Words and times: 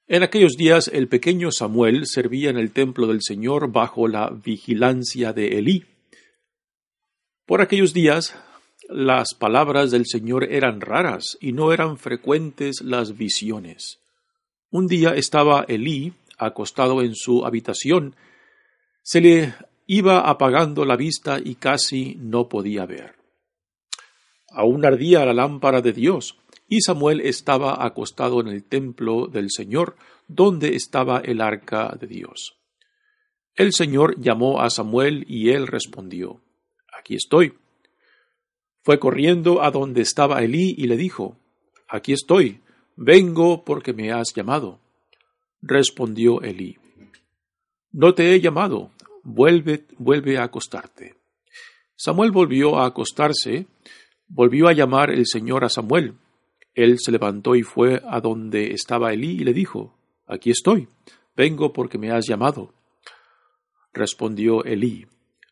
En 0.08 0.24
aquellos 0.24 0.58
días 0.58 0.90
el 0.90 1.08
pequeño 1.08 1.50
Samuel 1.50 2.08
servía 2.08 2.50
en 2.50 2.58
el 2.58 2.72
templo 2.72 3.08
del 3.08 3.22
Señor 3.22 3.72
bajo 3.72 4.10
la 4.10 4.32
vigilancia 4.32 5.32
de 5.32 5.58
Elí. 5.58 5.86
Por 7.46 7.62
aquellos 7.62 7.94
días 7.94 8.36
las 8.90 9.34
palabras 9.34 9.92
del 9.92 10.08
Señor 10.08 10.52
eran 10.52 10.82
raras 10.82 11.38
y 11.40 11.54
no 11.54 11.72
eran 11.72 11.98
frecuentes 11.98 12.82
las 12.82 13.16
visiones. 13.16 14.02
Un 14.72 14.88
día 14.88 15.16
estaba 15.16 15.64
Elí 15.70 16.12
acostado 16.38 17.02
en 17.02 17.16
su 17.16 17.46
habitación. 17.46 18.16
Se 19.02 19.22
le 19.22 19.54
iba 19.88 20.30
apagando 20.30 20.86
la 20.86 20.96
vista 20.96 21.40
y 21.44 21.56
casi 21.56 22.16
no 22.20 22.50
podía 22.50 22.86
ver. 22.86 23.16
Aún 24.50 24.86
ardía 24.86 25.26
la 25.26 25.34
lámpara 25.34 25.82
de 25.82 25.94
Dios, 25.94 26.38
y 26.68 26.82
Samuel 26.82 27.22
estaba 27.22 27.86
acostado 27.86 28.42
en 28.42 28.48
el 28.48 28.64
templo 28.64 29.28
del 29.28 29.52
Señor, 29.52 29.96
donde 30.28 30.76
estaba 30.76 31.20
el 31.20 31.42
arca 31.42 31.96
de 32.00 32.08
Dios. 32.08 32.56
El 33.56 33.74
Señor 33.74 34.20
llamó 34.20 34.62
a 34.62 34.70
Samuel 34.70 35.26
y 35.28 35.52
él 35.52 35.68
respondió, 35.68 36.42
Aquí 36.98 37.16
estoy. 37.16 37.54
Fue 38.82 39.00
corriendo 39.00 39.62
a 39.62 39.72
donde 39.72 40.02
estaba 40.02 40.44
Elí 40.44 40.76
y 40.78 40.88
le 40.88 40.98
dijo, 40.98 41.38
Aquí 41.88 42.14
estoy, 42.14 42.62
vengo 42.96 43.64
porque 43.64 43.94
me 43.94 44.12
has 44.12 44.34
llamado. 44.34 44.80
Respondió 45.68 46.44
Elí, 46.44 46.78
No 47.92 48.14
te 48.14 48.36
he 48.36 48.40
llamado, 48.40 48.92
vuelve, 49.24 49.86
vuelve 49.98 50.38
a 50.38 50.44
acostarte. 50.44 51.16
Samuel 51.96 52.30
volvió 52.30 52.78
a 52.78 52.86
acostarse, 52.86 53.66
volvió 54.28 54.68
a 54.68 54.74
llamar 54.74 55.10
el 55.10 55.26
Señor 55.26 55.64
a 55.64 55.70
Samuel, 55.70 56.14
él 56.76 57.00
se 57.00 57.12
levantó 57.12 57.56
y 57.56 57.64
fue 57.64 58.00
a 58.08 58.22
donde 58.22 58.74
estaba 58.74 59.12
Elí 59.12 59.32
y 59.32 59.44
le 59.44 59.54
dijo, 59.54 59.98
Aquí 60.28 60.52
estoy, 60.52 60.88
vengo 61.36 61.74
porque 61.74 61.98
me 61.98 62.12
has 62.12 62.28
llamado. 62.28 62.72
Respondió 63.92 64.64
Elí, 64.66 65.08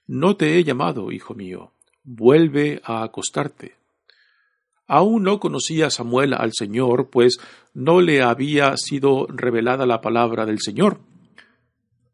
No 0.05 0.37
te 0.37 0.59
he 0.59 0.63
llamado, 0.63 1.11
hijo 1.11 1.33
mío, 1.33 1.71
vuelve 2.03 2.83
a 2.83 3.01
acostarte. 3.01 3.73
Aún 4.93 5.23
no 5.23 5.39
conocía 5.39 5.89
Samuel 5.89 6.35
al 6.35 6.51
Señor, 6.53 7.09
pues 7.09 7.39
no 7.73 7.99
le 7.99 8.21
había 8.21 8.77
sido 8.77 9.25
revelada 9.25 9.87
la 9.87 10.01
palabra 10.01 10.45
del 10.45 10.59
Señor. 10.59 10.99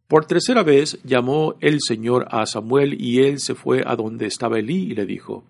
Por 0.08 0.28
tercera 0.28 0.64
vez 0.64 0.98
llamó 1.04 1.56
el 1.60 1.82
Señor 1.82 2.30
a 2.32 2.46
Samuel 2.46 2.96
y 2.98 3.20
él 3.20 3.40
se 3.42 3.54
fue 3.54 3.84
a 3.86 3.98
donde 3.98 4.28
estaba 4.28 4.60
Elí 4.60 4.92
y 4.92 4.96
le 4.96 5.06
dijo, 5.06 5.44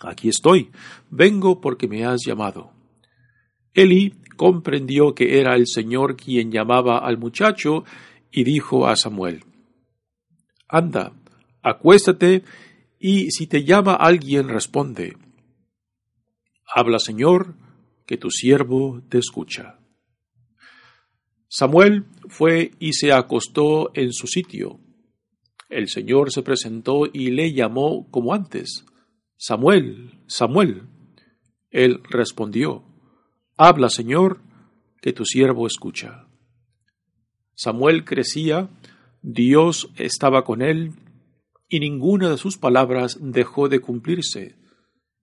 Aquí 0.00 0.28
estoy, 0.28 0.72
vengo 1.10 1.60
porque 1.60 1.86
me 1.86 2.04
has 2.04 2.22
llamado. 2.26 2.72
Eli 3.72 4.12
comprendió 4.36 5.14
que 5.14 5.38
era 5.38 5.54
el 5.54 5.68
Señor 5.68 6.16
quien 6.16 6.50
llamaba 6.50 6.98
al 7.06 7.18
muchacho 7.18 7.84
y 8.32 8.42
dijo 8.42 8.88
a 8.88 8.96
Samuel, 8.96 9.44
Anda, 10.66 11.12
acuéstate, 11.62 12.42
y 12.98 13.30
si 13.30 13.46
te 13.46 13.62
llama 13.62 13.94
alguien 13.94 14.48
responde, 14.48 15.16
Habla 16.66 16.98
Señor, 16.98 17.54
que 18.06 18.16
tu 18.16 18.30
siervo 18.30 19.02
te 19.08 19.18
escucha. 19.18 19.78
Samuel 21.48 22.06
fue 22.28 22.72
y 22.78 22.92
se 22.92 23.12
acostó 23.12 23.90
en 23.94 24.12
su 24.12 24.26
sitio. 24.26 24.80
El 25.68 25.88
Señor 25.88 26.32
se 26.32 26.42
presentó 26.42 27.06
y 27.12 27.30
le 27.30 27.52
llamó 27.52 28.10
como 28.10 28.34
antes. 28.34 28.84
Samuel, 29.36 30.20
Samuel. 30.26 30.82
Él 31.70 32.00
respondió, 32.08 32.84
Habla, 33.56 33.88
Señor, 33.88 34.40
que 35.00 35.12
tu 35.12 35.24
siervo 35.24 35.66
escucha. 35.66 36.26
Samuel 37.54 38.04
crecía, 38.04 38.68
Dios 39.22 39.90
estaba 39.96 40.44
con 40.44 40.62
él, 40.62 40.92
y 41.68 41.80
ninguna 41.80 42.30
de 42.30 42.38
sus 42.38 42.58
palabras 42.58 43.18
dejó 43.20 43.68
de 43.68 43.80
cumplirse, 43.80 44.56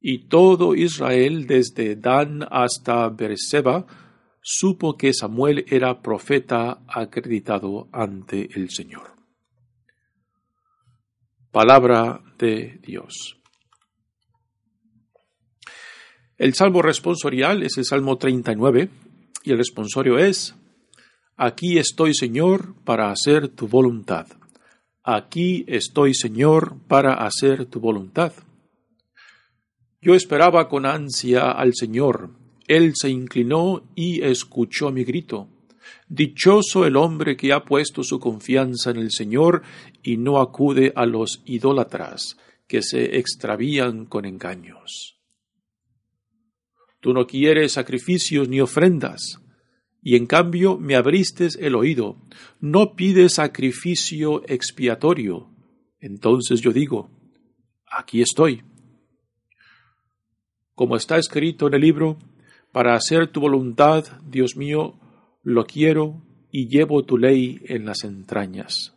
y 0.05 0.27
todo 0.27 0.75
Israel 0.75 1.47
desde 1.47 1.95
Dan 1.95 2.45
hasta 2.51 3.07
Berseba 3.07 3.85
supo 4.41 4.97
que 4.97 5.13
Samuel 5.13 5.63
era 5.69 6.01
profeta 6.01 6.83
acreditado 6.89 7.87
ante 7.93 8.49
el 8.53 8.69
Señor. 8.69 9.13
Palabra 11.51 12.21
de 12.37 12.79
Dios. 12.83 13.39
El 16.37 16.53
salmo 16.53 16.81
responsorial 16.81 17.63
es 17.63 17.77
el 17.77 17.85
Salmo 17.85 18.17
39 18.17 18.89
y 19.45 19.51
el 19.51 19.57
responsorio 19.57 20.17
es, 20.17 20.53
Aquí 21.37 21.77
estoy 21.77 22.13
Señor 22.13 22.75
para 22.83 23.09
hacer 23.09 23.47
tu 23.47 23.69
voluntad. 23.69 24.27
Aquí 25.01 25.63
estoy 25.69 26.13
Señor 26.13 26.75
para 26.89 27.13
hacer 27.25 27.67
tu 27.67 27.79
voluntad. 27.79 28.33
Yo 30.03 30.15
esperaba 30.15 30.67
con 30.67 30.85
ansia 30.85 31.51
al 31.51 31.73
Señor. 31.75 32.31
Él 32.67 32.91
se 32.93 33.09
inclinó 33.09 33.89
y 33.95 34.21
escuchó 34.21 34.91
mi 34.91 35.05
grito. 35.05 35.47
Dichoso 36.09 36.85
el 36.85 36.97
hombre 36.97 37.37
que 37.37 37.53
ha 37.53 37.63
puesto 37.63 38.03
su 38.03 38.19
confianza 38.19 38.91
en 38.91 38.97
el 38.97 39.11
Señor 39.11 39.61
y 40.03 40.17
no 40.17 40.41
acude 40.41 40.91
a 40.97 41.05
los 41.05 41.41
idólatras 41.45 42.35
que 42.67 42.81
se 42.81 43.17
extravían 43.17 44.05
con 44.05 44.25
engaños. 44.25 45.21
Tú 46.99 47.13
no 47.13 47.25
quieres 47.25 47.71
sacrificios 47.71 48.49
ni 48.49 48.59
ofrendas, 48.59 49.39
y 50.01 50.17
en 50.17 50.25
cambio 50.25 50.77
me 50.77 50.95
abristes 50.95 51.57
el 51.61 51.75
oído. 51.75 52.17
No 52.59 52.95
pides 52.95 53.35
sacrificio 53.35 54.43
expiatorio. 54.49 55.49
Entonces 56.01 56.59
yo 56.59 56.73
digo, 56.73 57.09
aquí 57.89 58.21
estoy. 58.21 58.63
Como 60.75 60.95
está 60.95 61.17
escrito 61.17 61.67
en 61.67 61.75
el 61.75 61.81
libro, 61.81 62.17
para 62.71 62.95
hacer 62.95 63.27
tu 63.27 63.41
voluntad, 63.41 64.05
Dios 64.25 64.55
mío, 64.55 64.99
lo 65.43 65.65
quiero 65.65 66.23
y 66.51 66.67
llevo 66.67 67.03
tu 67.03 67.17
ley 67.17 67.61
en 67.65 67.85
las 67.85 68.03
entrañas. 68.03 68.95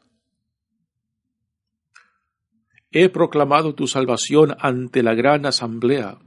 He 2.90 3.08
proclamado 3.08 3.74
tu 3.74 3.86
salvación 3.86 4.56
ante 4.58 5.02
la 5.02 5.14
gran 5.14 5.44
asamblea 5.44 6.18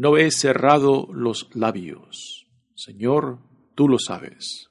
no 0.00 0.16
he 0.16 0.30
cerrado 0.30 1.08
los 1.12 1.54
labios. 1.54 2.46
Señor, 2.74 3.38
tú 3.74 3.86
lo 3.86 3.98
sabes. 3.98 4.70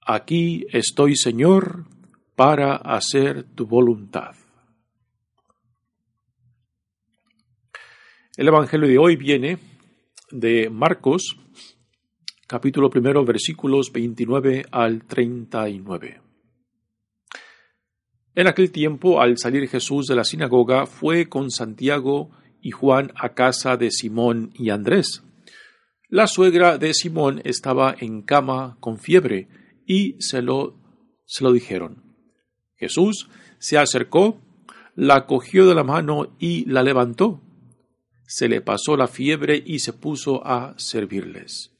Aquí 0.00 0.64
estoy, 0.72 1.14
Señor, 1.14 1.84
para 2.36 2.76
hacer 2.76 3.44
tu 3.54 3.66
voluntad. 3.66 4.34
El 8.36 8.48
Evangelio 8.48 8.88
de 8.88 8.98
hoy 8.98 9.14
viene 9.14 9.58
de 10.32 10.68
Marcos, 10.68 11.36
capítulo 12.48 12.90
primero, 12.90 13.24
versículos 13.24 13.92
29 13.92 14.66
al 14.72 15.04
39. 15.04 16.20
En 18.34 18.46
aquel 18.48 18.72
tiempo, 18.72 19.20
al 19.20 19.38
salir 19.38 19.68
Jesús 19.68 20.08
de 20.08 20.16
la 20.16 20.24
sinagoga, 20.24 20.86
fue 20.86 21.28
con 21.28 21.52
Santiago 21.52 22.32
y 22.60 22.72
Juan 22.72 23.12
a 23.14 23.34
casa 23.34 23.76
de 23.76 23.92
Simón 23.92 24.50
y 24.54 24.70
Andrés. 24.70 25.22
La 26.08 26.26
suegra 26.26 26.76
de 26.76 26.92
Simón 26.92 27.40
estaba 27.44 27.94
en 27.96 28.22
cama 28.22 28.78
con 28.80 28.98
fiebre 28.98 29.46
y 29.86 30.16
se 30.18 30.42
lo, 30.42 30.74
se 31.24 31.44
lo 31.44 31.52
dijeron. 31.52 32.02
Jesús 32.74 33.28
se 33.60 33.78
acercó, 33.78 34.40
la 34.96 35.26
cogió 35.26 35.68
de 35.68 35.76
la 35.76 35.84
mano 35.84 36.34
y 36.40 36.64
la 36.64 36.82
levantó. 36.82 37.40
Se 38.26 38.48
le 38.48 38.60
pasó 38.60 38.96
la 38.96 39.08
fiebre 39.08 39.62
y 39.64 39.80
se 39.80 39.92
puso 39.92 40.46
a 40.46 40.74
servirles. 40.78 41.72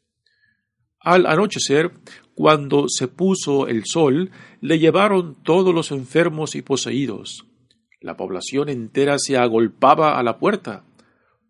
Al 1.00 1.26
anochecer, 1.26 1.92
cuando 2.34 2.86
se 2.88 3.08
puso 3.08 3.68
el 3.68 3.84
sol, 3.84 4.30
le 4.60 4.78
llevaron 4.78 5.42
todos 5.42 5.74
los 5.74 5.90
enfermos 5.90 6.54
y 6.54 6.62
poseídos. 6.62 7.46
La 8.00 8.16
población 8.16 8.68
entera 8.68 9.18
se 9.18 9.36
agolpaba 9.36 10.18
a 10.18 10.22
la 10.22 10.38
puerta. 10.38 10.84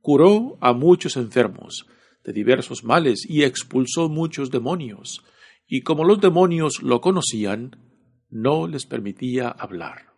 Curó 0.01 0.59
a 0.61 0.73
muchos 0.73 1.17
enfermos 1.17 1.87
de 2.25 2.33
diversos 2.33 2.85
males 2.85 3.25
y 3.29 3.43
expulsó 3.43 4.09
muchos 4.09 4.51
demonios. 4.51 5.25
Y 5.67 5.83
como 5.83 6.05
los 6.05 6.21
demonios 6.21 6.83
lo 6.83 7.01
conocían, 7.01 7.77
no 8.31 8.67
les 8.67 8.87
permitía 8.87 9.49
hablar. 9.49 10.15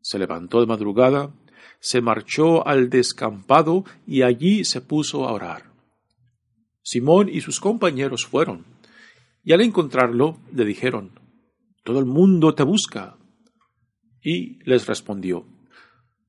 Se 0.00 0.18
levantó 0.18 0.60
de 0.60 0.66
madrugada, 0.66 1.34
se 1.80 2.00
marchó 2.00 2.66
al 2.66 2.90
descampado 2.90 3.84
y 4.06 4.22
allí 4.22 4.64
se 4.64 4.80
puso 4.80 5.28
a 5.28 5.32
orar. 5.32 5.72
Simón 6.82 7.28
y 7.28 7.40
sus 7.40 7.60
compañeros 7.60 8.26
fueron, 8.26 8.64
y 9.42 9.52
al 9.52 9.60
encontrarlo 9.60 10.38
le 10.52 10.64
dijeron, 10.64 11.18
Todo 11.82 11.98
el 11.98 12.06
mundo 12.06 12.54
te 12.54 12.62
busca. 12.62 13.16
Y 14.22 14.62
les 14.64 14.86
respondió, 14.86 15.46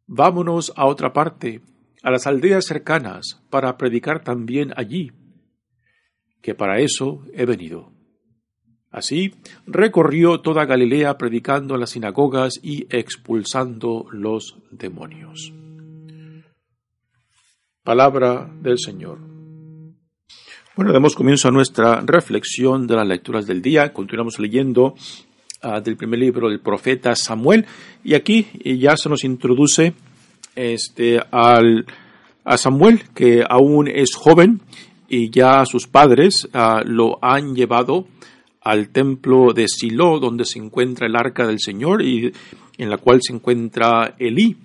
Vámonos 0.08 0.74
a 0.76 0.86
otra 0.86 1.14
parte, 1.14 1.62
a 2.04 2.12
las 2.12 2.28
aldeas 2.28 2.66
cercanas, 2.66 3.42
para 3.50 3.78
predicar 3.78 4.24
también 4.24 4.74
allí, 4.76 5.12
que 6.42 6.54
para 6.54 6.80
eso 6.80 7.24
he 7.34 7.46
venido. 7.46 7.95
Así 8.96 9.34
recorrió 9.68 10.40
toda 10.40 10.66
Galilea 10.66 11.18
predicando 11.18 11.74
en 11.74 11.82
las 11.82 11.90
sinagogas 11.90 12.60
y 12.64 12.88
expulsando 12.90 14.06
los 14.12 14.58
demonios. 14.72 15.52
Palabra 17.84 18.50
del 18.62 18.80
Señor. 18.80 19.20
Bueno, 20.76 20.94
damos 20.94 21.16
comienzo 21.16 21.50
a 21.50 21.52
nuestra 21.52 22.02
reflexión 22.02 22.88
de 22.88 22.96
las 22.96 23.08
lecturas 23.08 23.46
del 23.46 23.62
día. 23.62 23.92
Continuamos 23.92 24.40
leyendo 24.40 24.96
Ah, 25.68 25.82
del 25.82 25.98
primer 25.98 26.20
libro 26.20 26.48
del 26.48 26.60
profeta 26.60 27.16
Samuel. 27.16 27.66
Y 28.04 28.14
aquí 28.14 28.46
ya 28.64 28.96
se 28.96 29.10
nos 29.10 29.24
introduce 29.24 29.96
este, 30.56 31.20
al, 31.32 31.88
a 32.44 32.58
Samuel, 32.58 33.02
que 33.16 33.44
aún 33.50 33.88
es 33.88 34.14
joven 34.14 34.62
y 35.10 35.32
ya 35.32 35.66
sus 35.66 35.88
padres 35.88 36.48
ah, 36.54 36.84
lo 36.86 37.18
han 37.20 37.56
llevado 37.56 38.06
al 38.66 38.90
templo 38.90 39.54
de 39.54 39.68
Silo, 39.68 40.20
donde 40.20 40.44
se 40.44 40.58
encuentra 40.58 41.06
el 41.06 41.16
arca 41.16 41.46
del 41.46 41.60
Señor 41.60 42.02
y 42.02 42.34
en 42.78 42.90
la 42.90 42.98
cual 42.98 43.20
se 43.22 43.32
encuentra 43.32 44.16
Elí, 44.18 44.58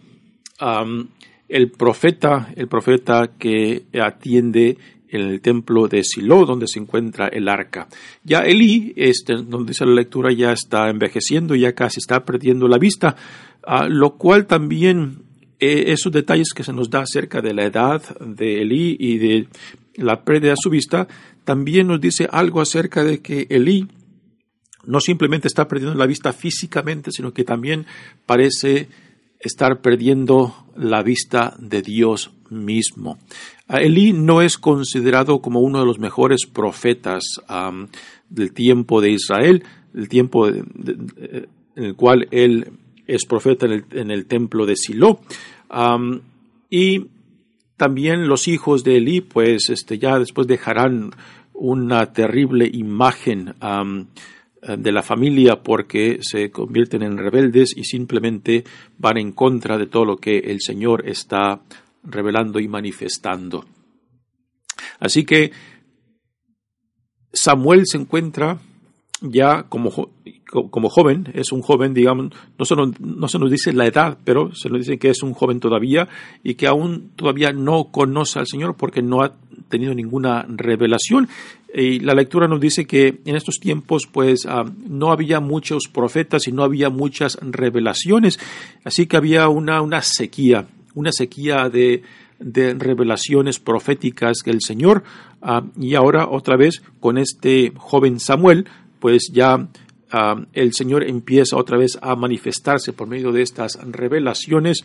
el 1.48 1.70
profeta, 1.70 2.50
el 2.56 2.66
profeta 2.66 3.32
que 3.38 3.84
atiende 4.00 4.78
en 5.10 5.20
el 5.20 5.40
templo 5.42 5.86
de 5.86 6.02
Silo, 6.02 6.46
donde 6.46 6.66
se 6.66 6.78
encuentra 6.78 7.28
el 7.28 7.46
arca. 7.46 7.88
Ya 8.24 8.40
Elí, 8.40 8.94
este, 8.96 9.34
donde 9.34 9.72
dice 9.72 9.84
la 9.84 9.94
lectura, 9.94 10.32
ya 10.32 10.52
está 10.52 10.88
envejeciendo, 10.88 11.54
ya 11.54 11.74
casi 11.74 11.98
está 11.98 12.24
perdiendo 12.24 12.68
la 12.68 12.78
vista, 12.78 13.16
ah, 13.64 13.86
lo 13.86 14.16
cual 14.16 14.46
también 14.46 15.24
eh, 15.58 15.92
esos 15.92 16.10
detalles 16.10 16.54
que 16.54 16.64
se 16.64 16.72
nos 16.72 16.88
da 16.88 17.00
acerca 17.00 17.42
de 17.42 17.52
la 17.52 17.64
edad 17.64 18.02
de 18.18 18.62
Elí 18.62 18.96
y 18.98 19.18
de 19.18 19.48
la 20.00 20.24
pérdida 20.24 20.50
de 20.50 20.56
su 20.60 20.70
vista, 20.70 21.08
también 21.44 21.88
nos 21.88 22.00
dice 22.00 22.28
algo 22.30 22.60
acerca 22.60 23.04
de 23.04 23.20
que 23.20 23.46
Elí 23.50 23.88
no 24.84 25.00
simplemente 25.00 25.48
está 25.48 25.68
perdiendo 25.68 25.96
la 25.96 26.06
vista 26.06 26.32
físicamente, 26.32 27.10
sino 27.12 27.32
que 27.32 27.44
también 27.44 27.86
parece 28.26 28.88
estar 29.38 29.80
perdiendo 29.80 30.54
la 30.76 31.02
vista 31.02 31.54
de 31.58 31.82
Dios 31.82 32.30
mismo. 32.50 33.18
Elí 33.68 34.12
no 34.12 34.42
es 34.42 34.58
considerado 34.58 35.40
como 35.40 35.60
uno 35.60 35.80
de 35.80 35.86
los 35.86 35.98
mejores 35.98 36.46
profetas 36.46 37.40
del 38.28 38.52
tiempo 38.52 39.00
de 39.00 39.10
Israel, 39.10 39.64
el 39.94 40.08
tiempo 40.08 40.48
en 40.48 40.64
el 41.74 41.94
cual 41.96 42.28
él 42.30 42.72
es 43.06 43.24
profeta 43.26 43.66
en 43.66 44.10
el, 44.10 44.26
templo 44.26 44.66
de 44.66 44.76
Silo. 44.76 45.20
y 46.68 47.06
también 47.80 48.28
los 48.28 48.46
hijos 48.46 48.84
de 48.84 48.98
Elí, 48.98 49.22
pues 49.22 49.70
este, 49.70 49.98
ya 49.98 50.18
después 50.18 50.46
dejarán 50.46 51.12
una 51.54 52.12
terrible 52.12 52.68
imagen 52.70 53.54
de 54.60 54.92
la 54.92 55.02
familia 55.02 55.62
porque 55.62 56.18
se 56.20 56.50
convierten 56.50 57.02
en 57.02 57.16
rebeldes 57.16 57.74
y 57.74 57.84
simplemente 57.84 58.64
van 58.98 59.16
en 59.16 59.32
contra 59.32 59.78
de 59.78 59.86
todo 59.86 60.04
lo 60.04 60.18
que 60.18 60.40
el 60.40 60.60
Señor 60.60 61.08
está 61.08 61.62
revelando 62.04 62.60
y 62.60 62.68
manifestando. 62.68 63.64
Así 64.98 65.24
que 65.24 65.50
Samuel 67.32 67.86
se 67.86 67.96
encuentra 67.96 68.58
ya 69.20 69.64
como, 69.64 70.10
como 70.70 70.88
joven, 70.88 71.28
es 71.34 71.52
un 71.52 71.62
joven, 71.62 71.94
digamos, 71.94 72.30
no 72.58 72.64
se, 72.64 72.74
nos, 72.74 73.00
no 73.00 73.28
se 73.28 73.38
nos 73.38 73.50
dice 73.50 73.72
la 73.72 73.86
edad, 73.86 74.18
pero 74.24 74.54
se 74.54 74.68
nos 74.68 74.80
dice 74.80 74.98
que 74.98 75.10
es 75.10 75.22
un 75.22 75.34
joven 75.34 75.60
todavía 75.60 76.08
y 76.42 76.54
que 76.54 76.66
aún 76.66 77.10
todavía 77.16 77.52
no 77.52 77.90
conoce 77.90 78.38
al 78.38 78.46
Señor 78.46 78.76
porque 78.76 79.02
no 79.02 79.22
ha 79.22 79.34
tenido 79.68 79.94
ninguna 79.94 80.44
revelación. 80.48 81.28
Y 81.72 82.00
la 82.00 82.14
lectura 82.14 82.48
nos 82.48 82.60
dice 82.60 82.86
que 82.86 83.20
en 83.24 83.36
estos 83.36 83.60
tiempos, 83.60 84.08
pues, 84.10 84.46
ah, 84.46 84.64
no 84.88 85.12
había 85.12 85.38
muchos 85.38 85.84
profetas 85.92 86.48
y 86.48 86.52
no 86.52 86.64
había 86.64 86.90
muchas 86.90 87.38
revelaciones, 87.40 88.40
así 88.84 89.06
que 89.06 89.16
había 89.16 89.48
una, 89.48 89.80
una 89.80 90.02
sequía 90.02 90.66
una 90.94 91.12
sequía 91.12 91.68
de, 91.68 92.02
revelaciones 92.38 93.58
proféticas 93.58 94.42
que 94.42 94.50
el 94.50 94.62
Señor, 94.62 95.02
ah, 95.42 95.62
y 95.78 95.94
ahora 95.94 96.26
otra 96.28 96.56
vez 96.56 96.82
con 96.98 97.18
este 97.18 97.72
joven 97.76 98.18
Samuel, 98.18 98.66
pues 99.00 99.30
ya 99.32 99.68
ah, 100.12 100.36
el 100.52 100.72
Señor 100.72 101.04
empieza 101.04 101.56
otra 101.56 101.76
vez 101.76 101.98
a 102.00 102.14
manifestarse 102.14 102.92
por 102.92 103.08
medio 103.08 103.32
de 103.32 103.42
estas 103.42 103.78
revelaciones 103.90 104.82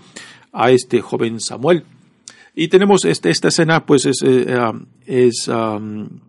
a 0.51 0.71
este 0.71 1.01
joven 1.01 1.39
Samuel. 1.39 1.83
Y 2.55 2.69
tenemos 2.69 3.03
este, 3.05 3.29
esta 3.29 3.49
escena, 3.49 3.85
pues 3.85 4.05
es, 4.05 4.23
ah, 4.49 4.73
es 5.05 5.49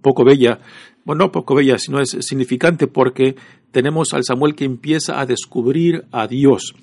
poco 0.03 0.25
bella, 0.25 0.59
bueno, 1.05 1.27
no 1.27 1.33
poco 1.33 1.55
bella, 1.55 1.79
sino 1.79 2.01
es 2.01 2.17
significante 2.21 2.89
porque 2.89 3.37
tenemos 3.71 4.13
al 4.13 4.25
Samuel 4.25 4.57
que 4.57 4.65
empieza 4.65 5.21
a 5.21 5.27
descubrir 5.27 6.05
a 6.11 6.27
Dios 6.27 6.75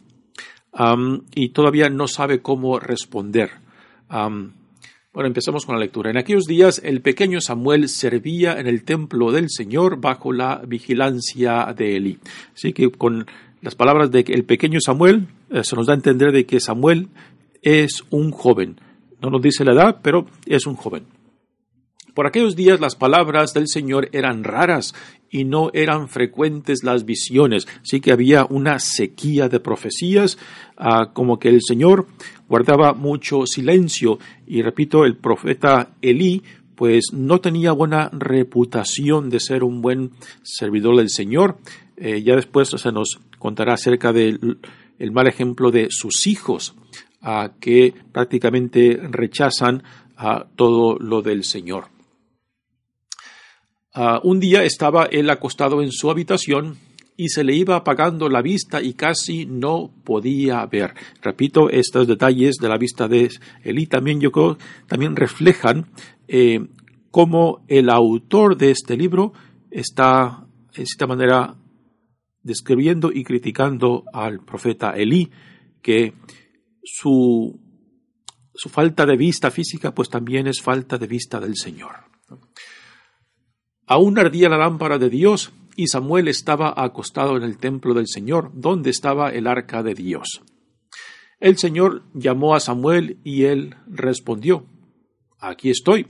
y 1.36 1.50
todavía 1.50 1.90
no 1.90 2.08
sabe 2.08 2.42
cómo 2.42 2.80
responder. 2.80 3.52
Bueno, 5.13 5.27
empezamos 5.27 5.65
con 5.65 5.75
la 5.75 5.81
lectura. 5.81 6.10
En 6.10 6.18
aquellos 6.18 6.45
días 6.45 6.81
el 6.83 7.01
pequeño 7.01 7.39
Samuel 7.39 7.88
servía 7.88 8.60
en 8.60 8.65
el 8.65 8.83
templo 8.83 9.31
del 9.31 9.51
Señor 9.51 10.01
bajo 10.01 10.33
la 10.33 10.63
vigilancia 10.65 11.71
de 11.77 11.95
Eli. 11.98 12.19
Así 12.56 12.74
que 12.74 12.89
con 12.89 13.27
las 13.62 13.75
palabras 13.75 14.10
de 14.10 14.25
el 14.27 14.43
pequeño 14.43 14.79
Samuel 14.82 15.27
eh, 15.51 15.63
se 15.63 15.75
nos 15.75 15.86
da 15.86 15.93
a 15.93 15.96
entender 15.96 16.32
de 16.32 16.48
que 16.48 16.60
Samuel 16.60 17.10
es 17.62 18.03
un 18.10 18.32
joven. 18.32 18.79
No 19.22 19.29
nos 19.29 19.41
dice 19.41 19.63
la 19.63 19.74
edad, 19.74 20.00
pero 20.01 20.25
es 20.48 20.65
un 20.65 20.75
joven. 20.75 21.03
Por 22.13 22.27
aquellos 22.27 22.55
días 22.55 22.79
las 22.79 22.96
palabras 22.96 23.53
del 23.53 23.67
Señor 23.67 24.10
eran 24.12 24.43
raras 24.43 24.93
y 25.32 25.46
no 25.46 25.72
eran 25.74 26.10
frecuentes 26.10 26.84
las 26.84 27.05
visiones, 27.05 27.67
sí 27.82 28.01
que 28.01 28.12
había 28.12 28.46
una 28.46 28.77
sequía 28.77 29.50
de 29.50 29.60
profecías, 29.60 30.38
ah, 30.77 31.10
como 31.13 31.39
que 31.39 31.50
el 31.50 31.62
Señor 31.63 32.05
guardaba 32.48 32.93
mucho 32.93 33.48
silencio 33.48 34.20
y 34.46 34.62
repito, 34.62 35.05
el 35.05 35.17
profeta 35.17 35.96
Elí 36.03 36.43
pues 36.75 37.05
no 37.13 37.41
tenía 37.41 37.72
buena 37.72 38.10
reputación 38.12 39.32
de 39.32 39.39
ser 39.39 39.63
un 39.63 39.82
buen 39.82 40.12
servidor 40.43 40.98
del 40.98 41.10
Señor. 41.10 41.58
Eh, 41.98 42.22
ya 42.24 42.36
después 42.36 42.70
se 42.70 42.91
nos 42.91 43.20
contará 43.39 43.74
acerca 43.74 44.12
del 44.13 44.60
mal 45.12 45.27
ejemplo 45.27 45.72
de 45.72 45.88
sus 45.89 46.27
hijos, 46.27 46.75
ah, 47.22 47.53
que 47.60 47.93
prácticamente 48.12 49.00
rechazan 49.01 49.84
a 50.15 50.46
todo 50.55 50.98
lo 51.00 51.22
del 51.22 51.43
Señor. 51.43 51.93
Ah, 53.96 54.20
un 54.24 54.40
día 54.40 54.64
estaba 54.64 55.06
él 55.06 55.30
acostado 55.30 55.84
en 55.84 55.92
su 55.92 56.10
habitación 56.10 56.78
y 57.16 57.30
se 57.30 57.44
le 57.44 57.56
iba 57.56 57.76
apagando 57.76 58.28
la 58.28 58.42
vista 58.42 58.82
y 58.82 58.94
casi 58.94 59.46
no 59.46 59.94
podía 60.04 60.66
ver. 60.66 60.96
Repito, 61.22 61.70
estos 61.70 62.08
detalles 62.08 62.56
de 62.56 62.70
la 62.70 62.80
vista 62.80 63.08
de 63.08 63.30
Elí 63.64 63.86
también 63.86 64.20
yo 64.20 64.32
creo 64.32 64.58
también 64.88 65.16
reflejan 65.16 65.92
eh, 66.28 66.66
cómo 67.12 67.64
el 67.68 67.92
autor 67.92 68.58
de 68.58 68.72
este 68.72 68.98
libro 68.98 69.34
está 69.70 70.48
de 70.76 70.82
esta 70.82 71.06
manera 71.06 71.56
describiendo 72.42 73.12
y 73.14 73.24
criticando 73.24 74.06
al 74.12 74.40
profeta 74.40 74.94
Elí, 74.96 75.30
que 75.84 76.14
su, 76.84 77.60
su 78.56 78.70
falta 78.70 79.06
de 79.06 79.18
vista 79.18 79.52
física 79.52 79.94
pues 79.94 80.10
también 80.10 80.48
es 80.48 80.64
falta 80.64 80.98
de 80.98 81.06
vista 81.06 81.40
del 81.40 81.56
Señor. 81.56 81.92
Aún 83.86 84.18
ardía 84.18 84.50
la 84.50 84.58
lámpara 84.58 84.98
de 84.98 85.10
Dios 85.10 85.52
y 85.75 85.88
Samuel 85.88 86.28
estaba 86.28 86.74
acostado 86.75 87.38
en 87.38 87.44
el 87.44 87.58
templo 87.58 87.94
del 87.94 88.08
Señor, 88.08 88.52
donde 88.54 88.90
estaba 88.90 89.30
el 89.30 89.48
arca 89.48 89.84
de 89.84 89.94
Dios. 89.94 90.42
El 91.40 91.58
Señor 91.58 92.04
llamó 92.13 92.56
a 92.56 92.60
Samuel 92.60 93.18
y 93.24 93.44
él 93.44 93.75
respondió, 93.88 94.66
Aquí 95.44 95.70
estoy. 95.70 96.08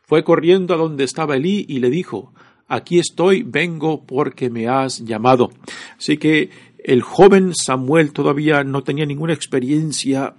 Fue 0.00 0.24
corriendo 0.24 0.72
a 0.72 0.78
donde 0.78 1.04
estaba 1.04 1.36
Elí 1.36 1.66
y 1.68 1.78
le 1.80 1.90
dijo, 1.90 2.32
aquí 2.68 2.98
estoy, 2.98 3.42
vengo 3.42 4.06
porque 4.06 4.48
me 4.48 4.66
has 4.66 5.04
llamado. 5.04 5.50
Así 5.98 6.16
que 6.16 6.48
el 6.82 7.02
joven 7.02 7.52
Samuel 7.54 8.12
todavía 8.12 8.64
no 8.64 8.82
tenía 8.82 9.04
ninguna 9.04 9.34
experiencia 9.34 10.34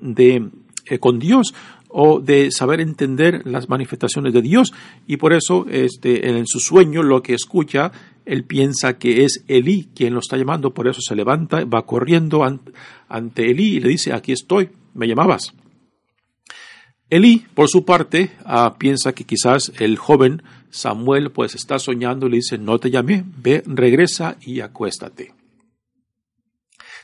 de, 0.00 0.48
eh, 0.86 0.98
con 1.00 1.18
Dios 1.18 1.52
o 1.90 2.20
de 2.20 2.50
saber 2.50 2.80
entender 2.80 3.42
las 3.44 3.68
manifestaciones 3.68 4.32
de 4.32 4.42
Dios 4.42 4.72
y 5.06 5.16
por 5.16 5.32
eso 5.32 5.66
este, 5.68 6.28
en 6.28 6.46
su 6.46 6.60
sueño 6.60 7.02
lo 7.02 7.22
que 7.22 7.34
escucha 7.34 7.92
él 8.24 8.44
piensa 8.44 8.98
que 8.98 9.24
es 9.24 9.44
Elí 9.48 9.88
quien 9.94 10.14
lo 10.14 10.20
está 10.20 10.36
llamando, 10.36 10.72
por 10.72 10.86
eso 10.88 11.00
se 11.00 11.16
levanta, 11.16 11.64
va 11.64 11.86
corriendo 11.86 12.44
ante 13.08 13.50
Elí 13.50 13.76
y 13.76 13.80
le 13.80 13.88
dice, 13.88 14.12
aquí 14.12 14.32
estoy, 14.32 14.70
me 14.94 15.08
llamabas. 15.08 15.52
Elí, 17.08 17.44
por 17.54 17.68
su 17.68 17.84
parte, 17.84 18.30
ah, 18.44 18.76
piensa 18.78 19.12
que 19.12 19.24
quizás 19.24 19.72
el 19.80 19.98
joven 19.98 20.44
Samuel 20.70 21.32
pues 21.32 21.56
está 21.56 21.80
soñando 21.80 22.26
y 22.26 22.30
le 22.30 22.36
dice, 22.36 22.56
no 22.56 22.78
te 22.78 22.90
llamé, 22.90 23.24
ve, 23.36 23.64
regresa 23.66 24.36
y 24.40 24.60
acuéstate. 24.60 25.34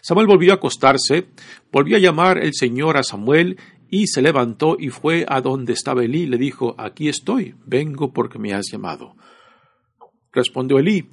Samuel 0.00 0.28
volvió 0.28 0.52
a 0.52 0.57
acostarse, 0.57 1.26
volvió 1.73 1.97
a 1.97 2.00
llamar 2.00 2.38
el 2.38 2.55
Señor 2.55 2.97
a 2.97 3.02
Samuel 3.02 3.59
y 3.90 4.07
se 4.07 4.23
levantó 4.23 4.76
y 4.78 4.90
fue 4.90 5.25
a 5.28 5.40
donde 5.40 5.73
estaba 5.73 6.05
Elí 6.05 6.23
y 6.23 6.26
le 6.26 6.38
dijo, 6.38 6.75
aquí 6.78 7.09
estoy, 7.09 7.55
vengo 7.64 8.12
porque 8.12 8.38
me 8.38 8.52
has 8.52 8.66
llamado. 8.71 9.14
Respondió 10.33 10.78
Elí, 10.78 11.09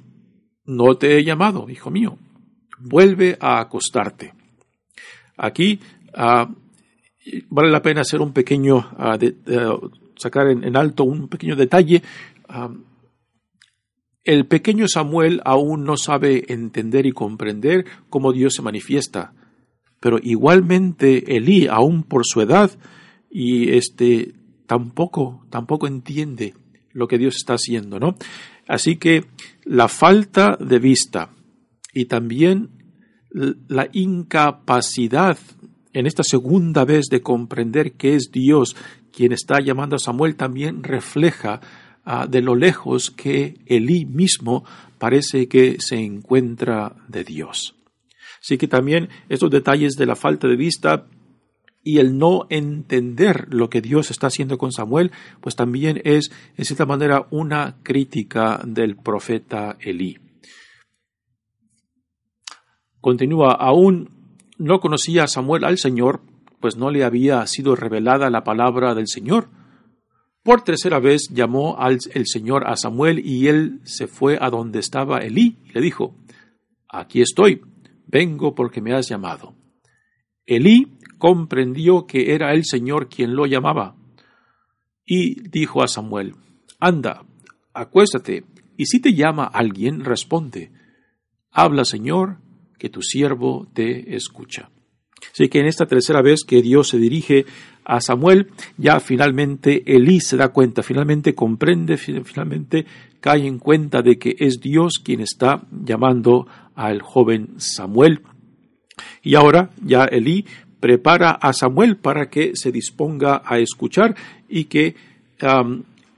no 0.66 0.96
te 0.96 1.18
he 1.18 1.24
llamado, 1.24 1.70
hijo 1.70 1.92
mío, 1.92 2.18
vuelve 2.80 3.38
a 3.40 3.60
acostarte. 3.60 4.34
Aquí 5.38 5.80
ah, 6.14 6.50
vale 7.50 7.72
la 7.72 7.82
pena 7.82 8.02
hacer 8.02 8.22
un 8.22 8.34
pequeño, 8.34 8.78
ah, 8.98 9.18
sacar 10.18 10.48
en, 10.48 10.76
alto 10.76 11.04
un 11.04 11.28
pequeño 11.28 11.56
detalle. 11.56 12.02
Ah, 12.48 12.70
el 14.24 14.46
pequeño 14.46 14.88
Samuel 14.88 15.42
aún 15.44 15.84
no 15.84 15.98
sabe 15.98 16.46
entender 16.48 17.06
y 17.06 17.12
comprender 17.12 17.86
cómo 18.10 18.32
Dios 18.32 18.54
se 18.54 18.62
manifiesta, 18.62 19.34
pero 20.04 20.20
igualmente 20.22 21.38
Elí, 21.38 21.66
aún 21.68 22.04
por 22.04 22.26
su 22.26 22.42
edad, 22.42 22.70
y 23.32 23.70
este 23.70 24.34
tampoco, 24.68 25.46
tampoco 25.50 25.88
entiende 25.88 26.56
lo 26.92 27.08
que 27.08 27.18
Dios 27.18 27.38
está 27.38 27.54
haciendo, 27.54 28.02
¿no? 28.02 28.18
Así 28.68 28.98
que 28.98 29.24
la 29.64 29.88
falta 29.88 30.58
de 30.60 30.80
vista 30.80 31.30
y 31.94 32.04
también 32.08 32.72
la 33.32 33.88
incapacidad 33.94 35.38
en 35.94 36.06
esta 36.06 36.24
segunda 36.24 36.84
vez 36.84 37.06
de 37.10 37.22
comprender 37.22 37.94
que 37.94 38.16
es 38.16 38.30
Dios 38.30 38.76
quien 39.14 39.32
está 39.32 39.62
llamando 39.62 39.96
a 39.96 40.00
Samuel 40.00 40.36
también 40.36 40.84
refleja 40.84 41.62
ah, 42.04 42.28
de 42.28 42.42
lo 42.42 42.56
lejos 42.56 43.10
que 43.10 43.56
Elí 43.68 44.04
mismo 44.04 44.66
parece 44.98 45.48
que 45.48 45.78
se 45.80 45.96
encuentra 45.96 46.94
de 47.08 47.24
Dios. 47.24 47.76
Así 48.44 48.58
que 48.58 48.68
también 48.68 49.08
estos 49.30 49.50
detalles 49.50 49.94
de 49.96 50.06
la 50.06 50.18
falta 50.18 50.50
de 50.50 50.58
vista 50.58 51.08
y 51.82 52.00
el 52.00 52.18
no 52.18 52.46
entender 52.50 53.48
lo 53.50 53.70
que 53.70 53.82
Dios 53.82 54.12
está 54.12 54.28
haciendo 54.28 54.58
con 54.58 54.74
Samuel, 54.74 55.12
pues 55.40 55.56
también 55.56 56.02
es, 56.04 56.30
en 56.58 56.66
cierta 56.66 56.86
manera, 56.86 57.26
una 57.32 57.78
crítica 57.84 58.62
del 58.66 58.98
profeta 58.98 59.78
Elí. 59.80 60.18
Continúa, 63.00 63.54
aún 63.54 64.10
no 64.58 64.80
conocía 64.80 65.28
Samuel 65.28 65.64
al 65.64 65.78
Señor, 65.78 66.22
pues 66.60 66.76
no 66.76 66.92
le 66.92 67.06
había 67.06 67.46
sido 67.48 67.76
revelada 67.76 68.30
la 68.30 68.44
palabra 68.44 68.94
del 68.94 69.08
Señor. 69.08 69.50
Por 70.42 70.64
tercera 70.64 71.00
vez 71.00 71.30
llamó 71.30 71.78
al 71.80 72.00
el 72.14 72.28
Señor 72.28 72.68
a 72.68 72.76
Samuel 72.76 73.26
y 73.26 73.48
él 73.48 73.80
se 73.84 74.08
fue 74.08 74.38
a 74.40 74.50
donde 74.50 74.80
estaba 74.80 75.20
Elí 75.20 75.60
y 75.66 75.72
le 75.72 75.82
dijo, 75.82 76.16
Aquí 76.90 77.22
estoy, 77.22 77.62
vengo 78.08 78.56
porque 78.56 78.82
me 78.82 78.94
has 78.94 79.08
llamado. 79.10 79.56
Elí 80.46 80.98
comprendió 81.18 82.06
que 82.06 82.34
era 82.34 82.54
el 82.54 82.66
Señor 82.66 83.10
quien 83.10 83.36
lo 83.36 83.46
llamaba 83.46 83.96
y 85.06 85.48
dijo 85.50 85.84
a 85.84 85.88
Samuel, 85.88 86.36
Anda, 86.80 87.26
acuéstate, 87.74 88.46
y 88.78 88.86
si 88.86 89.00
te 89.00 89.14
llama 89.14 89.46
alguien, 89.46 90.04
responde, 90.04 90.72
Habla, 91.52 91.86
Señor, 91.86 92.40
que 92.78 92.90
tu 92.90 93.02
siervo 93.02 93.68
te 93.74 94.16
escucha. 94.16 94.72
Así 95.32 95.48
que 95.48 95.60
en 95.60 95.68
esta 95.68 95.86
tercera 95.86 96.22
vez 96.22 96.44
que 96.44 96.62
Dios 96.62 96.90
se 96.90 96.98
dirige 96.98 97.46
a 97.86 98.02
Samuel, 98.02 98.48
ya 98.78 99.00
finalmente 99.00 99.84
Elí 99.86 100.20
se 100.20 100.38
da 100.38 100.50
cuenta, 100.50 100.84
finalmente 100.84 101.34
comprende, 101.34 101.98
finalmente 101.98 102.86
cae 103.20 103.48
en 103.48 103.60
cuenta 103.60 104.02
de 104.02 104.18
que 104.18 104.36
es 104.40 104.60
Dios 104.60 105.02
quien 105.04 105.22
está 105.22 105.64
llamando 105.72 106.48
al 106.76 107.02
joven 107.02 107.56
Samuel. 107.58 108.22
Y 109.22 109.36
ahora 109.36 109.72
ya 109.84 110.06
Elí 110.06 110.46
prepara 110.80 111.32
a 111.32 111.54
Samuel 111.54 111.98
para 111.98 112.30
que 112.30 112.56
se 112.56 112.72
disponga 112.72 113.42
a 113.46 113.58
escuchar 113.60 114.16
y 114.50 114.66
que 114.66 114.88
eh, 114.88 114.96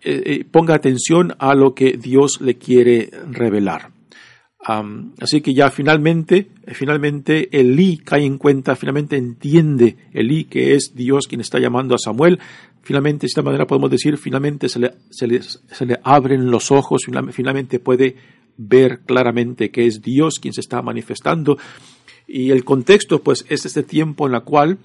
eh, 0.01 0.45
ponga 0.49 0.75
atención 0.75 1.35
a 1.39 1.53
lo 1.53 1.73
que 1.73 1.97
Dios 1.97 2.41
le 2.41 2.55
quiere 2.55 3.11
revelar. 3.31 3.94
Así 5.21 5.41
que 5.41 5.53
ya 5.53 5.69
finalmente, 5.69 6.47
finalmente 6.73 7.49
Elí 7.51 7.97
cae 7.97 8.25
en 8.25 8.39
cuenta, 8.39 8.75
finalmente 8.75 9.15
entiende 9.15 9.95
Elí 10.11 10.45
que 10.45 10.73
es 10.73 10.93
Dios 10.95 11.27
quien 11.27 11.41
está 11.41 11.59
llamando 11.59 11.93
a 11.93 11.99
Samuel. 11.99 12.39
Finalmente, 12.81 13.21
de 13.21 13.27
esta 13.27 13.43
manera 13.43 13.67
podemos 13.67 13.91
decir, 13.91 14.17
finalmente 14.17 14.67
se 14.69 14.79
le, 14.79 14.93
se 15.09 15.27
le, 15.27 15.41
se 15.41 15.85
le 15.85 15.99
abren 16.03 16.49
los 16.49 16.71
ojos, 16.71 17.03
finalmente 17.31 17.79
puede 17.79 18.15
ver 18.57 19.01
claramente 19.05 19.69
que 19.69 19.85
es 19.85 20.01
Dios 20.01 20.39
quien 20.39 20.53
se 20.53 20.61
está 20.61 20.81
manifestando 20.81 21.57
y 22.27 22.51
el 22.51 22.63
contexto, 22.63 23.21
pues, 23.21 23.45
es 23.49 23.65
este 23.65 23.83
tiempo 23.83 24.27
en 24.27 24.35
el 24.35 24.41
cual 24.41 24.77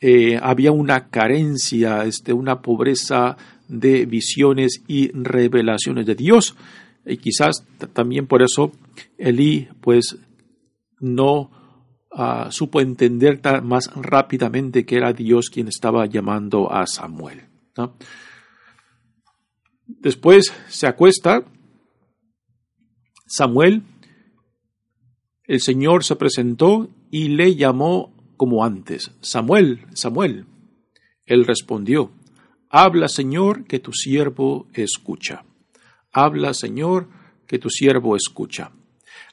eh, 0.00 0.38
había 0.40 0.72
una 0.72 1.08
carencia, 1.08 2.04
este, 2.04 2.32
una 2.32 2.60
pobreza 2.60 3.36
de 3.68 4.04
visiones 4.04 4.82
y 4.86 5.10
revelaciones 5.12 6.04
de 6.06 6.14
Dios. 6.14 6.56
Y 7.06 7.18
quizás 7.18 7.64
también 7.92 8.26
por 8.26 8.42
eso 8.42 8.72
Elí, 9.18 9.68
pues, 9.80 10.16
no 11.00 11.50
ah, 12.10 12.48
supo 12.50 12.80
entender 12.80 13.40
más 13.62 13.90
rápidamente 13.94 14.86
que 14.86 14.96
era 14.96 15.12
Dios 15.12 15.50
quien 15.50 15.68
estaba 15.68 16.06
llamando 16.06 16.72
a 16.72 16.86
Samuel. 16.86 17.42
Después 19.86 20.52
se 20.68 20.86
acuesta 20.86 21.44
Samuel 23.26 23.82
el 25.46 25.60
Señor 25.60 26.04
se 26.04 26.16
presentó 26.16 26.88
y 27.10 27.28
le 27.28 27.54
llamó 27.54 28.14
como 28.36 28.64
antes, 28.64 29.12
Samuel, 29.20 29.86
Samuel. 29.94 30.46
Él 31.26 31.44
respondió, 31.44 32.12
Habla, 32.70 33.08
Señor, 33.08 33.64
que 33.66 33.78
tu 33.78 33.92
siervo 33.92 34.66
escucha. 34.72 35.44
Habla, 36.14 36.54
Señor, 36.54 37.08
que 37.46 37.58
tu 37.58 37.68
siervo 37.68 38.16
escucha. 38.16 38.70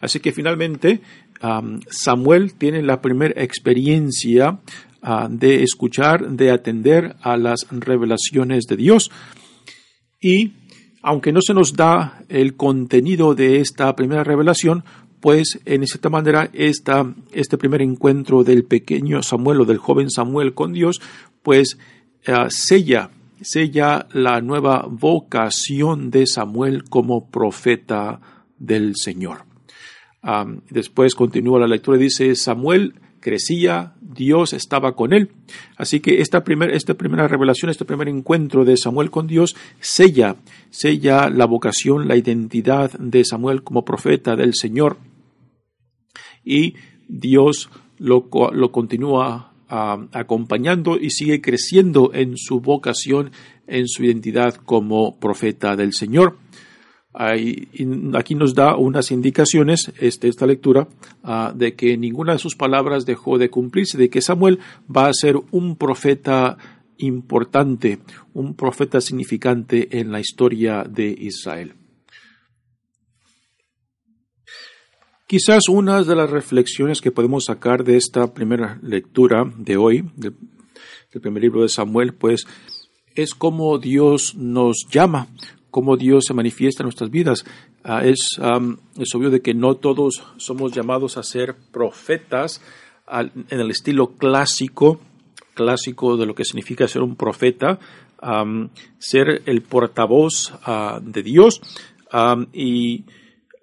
Así 0.01 0.19
que 0.19 0.31
finalmente 0.31 1.01
Samuel 1.89 2.53
tiene 2.55 2.81
la 2.81 3.01
primera 3.01 3.41
experiencia 3.41 4.59
ah, 5.01 5.27
de 5.29 5.63
escuchar, 5.63 6.29
de 6.31 6.51
atender 6.51 7.15
a 7.21 7.37
las 7.37 7.67
revelaciones 7.71 8.65
de 8.65 8.75
Dios. 8.77 9.11
Y 10.19 10.53
aunque 11.01 11.31
no 11.31 11.41
se 11.41 11.53
nos 11.53 11.73
da 11.73 12.23
el 12.29 12.55
contenido 12.55 13.33
de 13.33 13.59
esta 13.59 13.95
primera 13.95 14.23
revelación, 14.23 14.83
pues 15.19 15.59
en 15.65 15.85
cierta 15.85 16.09
manera 16.09 16.49
esta, 16.53 17.13
este 17.31 17.57
primer 17.57 17.81
encuentro 17.81 18.43
del 18.43 18.63
pequeño 18.65 19.21
Samuel 19.23 19.61
o 19.61 19.65
del 19.65 19.77
joven 19.77 20.09
Samuel 20.09 20.53
con 20.53 20.73
Dios, 20.73 20.99
pues 21.43 21.77
eh, 22.25 22.33
sella, 22.49 23.11
sella 23.41 24.07
la 24.13 24.41
nueva 24.41 24.85
vocación 24.89 26.11
de 26.11 26.27
Samuel 26.27 26.83
como 26.83 27.29
profeta 27.29 28.21
del 28.57 28.95
Señor. 28.95 29.45
después 30.69 31.15
continúa 31.15 31.59
la 31.59 31.67
lectura 31.67 31.97
y 31.97 32.03
dice, 32.03 32.35
Samuel 32.35 32.93
crecía, 33.19 33.93
Dios 34.01 34.53
estaba 34.53 34.95
con 34.95 35.13
él. 35.13 35.31
Así 35.77 35.99
que 35.99 36.21
esta, 36.21 36.43
esta 36.71 36.93
primera 36.95 37.27
revelación, 37.27 37.71
este 37.71 37.85
primer 37.85 38.07
encuentro 38.07 38.65
de 38.65 38.77
Samuel 38.77 39.09
con 39.09 39.27
Dios, 39.27 39.55
sella, 39.79 40.35
sella 40.69 41.29
la 41.29 41.45
vocación, 41.45 42.07
la 42.07 42.17
identidad 42.17 42.91
de 42.99 43.23
Samuel 43.25 43.63
como 43.63 43.85
profeta 43.85 44.35
del 44.35 44.53
Señor 44.53 44.97
y 46.43 46.75
Dios 47.07 47.69
lo, 47.97 48.27
lo 48.53 48.71
continúa 48.71 49.50
acompañando 49.71 50.97
y 50.99 51.11
sigue 51.11 51.39
creciendo 51.39 52.11
en 52.13 52.37
su 52.37 52.59
vocación, 52.59 53.31
en 53.67 53.87
su 53.87 54.03
identidad 54.03 54.55
como 54.55 55.17
profeta 55.17 55.75
del 55.75 55.93
Señor. 55.93 56.37
aquí 57.13 58.35
nos 58.35 58.53
da 58.53 58.75
unas 58.75 59.11
indicaciones, 59.11 59.91
este, 59.99 60.27
esta 60.27 60.45
lectura, 60.45 60.87
ah, 61.23 61.53
de 61.55 61.73
que 61.75 61.97
ninguna 61.97 62.33
de 62.33 62.39
sus 62.39 62.55
palabras 62.55 63.05
dejó 63.05 63.37
de 63.37 63.49
cumplirse, 63.49 63.97
de 63.97 64.09
que 64.09 64.21
Samuel 64.21 64.59
va 64.93 65.07
a 65.07 65.13
ser 65.13 65.35
un 65.51 65.75
profeta 65.75 66.57
importante, 66.97 67.99
un 68.33 68.55
profeta 68.55 69.01
significante 69.01 69.99
en 69.99 70.11
la 70.11 70.19
historia 70.19 70.83
de 70.83 71.07
Israel. 71.07 71.80
Quizás 75.31 75.69
una 75.69 76.03
de 76.03 76.13
las 76.13 76.29
reflexiones 76.29 76.99
que 76.99 77.09
podemos 77.09 77.45
sacar 77.45 77.85
de 77.85 77.95
esta 77.95 78.33
primera 78.33 78.77
lectura 78.83 79.49
de 79.55 79.77
hoy, 79.77 80.03
del, 80.17 80.35
primer 81.21 81.41
libro 81.41 81.61
de 81.61 81.69
Samuel, 81.69 82.13
pues 82.13 82.45
es 83.15 83.33
cómo 83.33 83.77
Dios 83.77 84.35
nos 84.35 84.87
llama, 84.91 85.29
cómo 85.69 85.95
Dios 85.95 86.25
se 86.27 86.33
manifiesta 86.33 86.83
en 86.83 86.87
nuestras 86.87 87.11
vidas. 87.11 87.45
Ah, 87.85 88.03
es, 88.03 88.37
obvio 88.41 89.29
de 89.29 89.41
que 89.41 89.53
no 89.53 89.75
todos 89.75 90.21
somos 90.35 90.73
llamados 90.73 91.15
a 91.15 91.23
ser 91.23 91.55
profetas 91.71 92.61
en 93.09 93.59
el 93.61 93.71
estilo 93.71 94.17
clásico, 94.17 94.99
clásico 95.53 96.17
de 96.17 96.25
lo 96.25 96.35
que 96.35 96.43
significa 96.43 96.89
ser 96.89 97.03
un 97.03 97.15
profeta, 97.15 97.79
ser 98.99 99.43
el 99.45 99.61
portavoz 99.61 100.51
ah, 100.65 100.99
de 101.01 101.23
Dios 101.23 101.61
y 102.51 103.05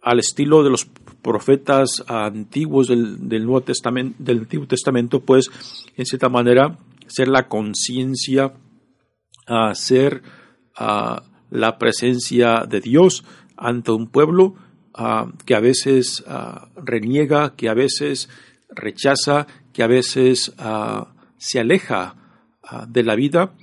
al 0.01 0.21
estilo 0.21 0.63
de 0.63 0.71
los 0.71 0.89
profetas 1.23 2.05
antiguos 2.07 2.89
del, 2.89 3.45
Nuevo 3.45 3.63
Testamento, 3.63 4.17
del 4.19 4.39
Antiguo 4.41 4.67
Testamento, 4.67 5.21
pues 5.21 5.51
en 5.97 6.07
cierta 6.07 6.29
manera 6.29 6.79
ser 7.07 7.29
la 7.29 7.49
conciencia, 7.49 8.55
ser 9.75 10.23
la 11.51 11.79
presencia 11.79 12.65
de 12.69 12.81
Dios 12.81 13.25
ante 13.57 13.91
un 13.91 14.09
pueblo 14.09 14.55
que 15.45 15.55
a 15.55 15.61
veces 15.61 16.25
reniega, 16.77 17.55
que 17.57 17.69
a 17.69 17.75
veces 17.75 18.29
rechaza, 18.69 19.47
que 19.73 19.83
a 19.83 19.87
veces 19.87 20.55
se 21.39 21.61
aleja 21.61 22.17
de 22.89 23.03
la 23.03 23.15
vida 23.15 23.55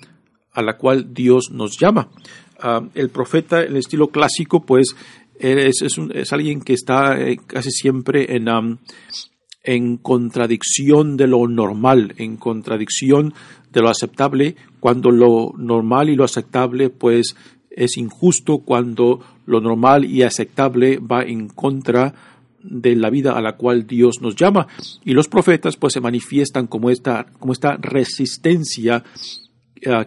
a 0.51 0.61
la 0.61 0.77
cual 0.77 1.13
Dios 1.13 1.51
nos 1.51 1.77
llama. 1.77 2.09
el 2.95 3.09
profeta, 3.09 3.61
el 3.61 3.77
estilo 3.77 4.07
clásico, 4.07 4.65
pues 4.65 4.95
es, 5.39 5.81
es, 5.81 6.33
alguien 6.33 6.61
que 6.61 6.73
está 6.73 7.19
eh, 7.19 7.39
casi 7.45 7.71
siempre 7.71 8.35
en, 8.35 8.47
en 9.63 9.97
contradicción 9.97 11.17
de 11.17 11.27
lo 11.27 11.47
normal, 11.47 12.13
en 12.17 12.37
contradicción 12.37 13.33
de 13.71 13.81
lo 13.81 13.89
aceptable, 13.89 14.55
cuando 14.79 15.11
lo 15.11 15.53
normal 15.57 16.09
y 16.09 16.15
lo 16.15 16.23
aceptable 16.23 16.89
pues 16.89 17.35
es 17.69 17.97
injusto, 17.97 18.59
cuando 18.59 19.19
lo 19.45 19.59
normal 19.59 20.05
y 20.05 20.23
aceptable 20.23 20.97
va 20.97 21.23
en 21.23 21.49
contra 21.49 22.13
de 22.61 22.95
la 22.95 23.09
vida 23.09 23.33
a 23.33 23.41
la 23.41 23.57
cual 23.57 23.85
Dios 23.85 24.21
nos 24.21 24.35
llama. 24.35 24.67
Y 25.03 25.13
los 25.13 25.27
profetas 25.27 25.75
pues 25.77 25.93
se 25.93 26.01
manifiestan 26.01 26.67
como 26.67 26.89
esta, 26.89 27.25
como 27.39 27.53
esta 27.53 27.77
resistencia 27.77 29.03
eh, 29.03 29.44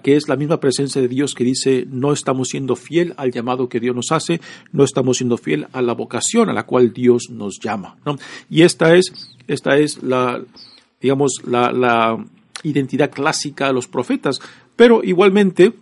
que 0.03 0.17
es 0.17 0.29
la 0.29 0.37
misma 0.37 0.61
presencia 0.61 1.01
de 1.01 1.09
Dios 1.09 1.35
que 1.35 1.45
dice 1.45 1.87
no 1.89 2.13
estamos 2.13 2.49
siendo 2.49 2.75
fiel 2.75 3.15
al 3.17 3.31
llamado 3.31 3.69
que 3.69 3.81
Dios 3.81 3.95
nos 3.95 4.13
hace, 4.13 4.41
no 4.73 4.85
estamos 4.85 5.19
siendo 5.19 5.37
fiel 5.37 5.67
a 5.73 5.83
la 5.83 5.95
vocación 5.95 6.49
a 6.49 6.53
la 6.53 6.65
cual 6.65 6.93
Dios 6.93 7.29
nos 7.31 7.61
llama. 7.61 7.97
Y 8.51 8.63
esta 8.63 8.95
es, 8.95 9.13
esta 9.47 9.77
es 9.77 10.03
la, 10.03 10.43
digamos, 11.01 11.43
la, 11.47 11.71
la 11.73 12.25
identidad 12.63 13.11
clásica 13.11 13.69
de 13.69 13.75
los 13.75 13.89
profetas, 13.89 14.41
pero 14.75 15.05
igualmente 15.05 15.75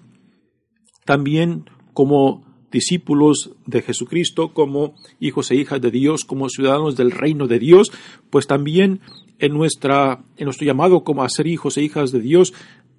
también 1.04 1.70
como 1.92 2.44
discípulos 2.70 3.52
de 3.64 3.80
Jesucristo, 3.80 4.52
como 4.52 4.94
hijos 5.20 5.50
e 5.50 5.54
hijas 5.54 5.80
de 5.80 5.90
Dios, 5.90 6.24
como 6.24 6.48
ciudadanos 6.48 6.96
del 6.96 7.10
reino 7.10 7.46
de 7.46 7.58
Dios, 7.58 7.92
pues 8.28 8.46
también 8.46 9.00
en, 9.38 9.52
nuestra, 9.52 10.24
en 10.36 10.44
nuestro 10.44 10.66
llamado 10.66 11.04
como 11.04 11.22
a 11.22 11.28
ser 11.28 11.46
hijos 11.46 11.76
e 11.76 11.82
hijas 11.82 12.10
de 12.12 12.20
Dios, 12.20 12.52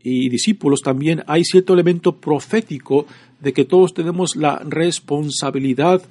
y 0.09 0.29
discípulos 0.29 0.81
también 0.81 1.23
hay 1.27 1.43
cierto 1.43 1.73
elemento 1.73 2.15
profético 2.15 3.05
de 3.41 3.51
que 3.51 3.65
todos 3.65 3.93
tenemos 3.93 4.37
la 4.37 4.59
responsabilidad 4.59 6.01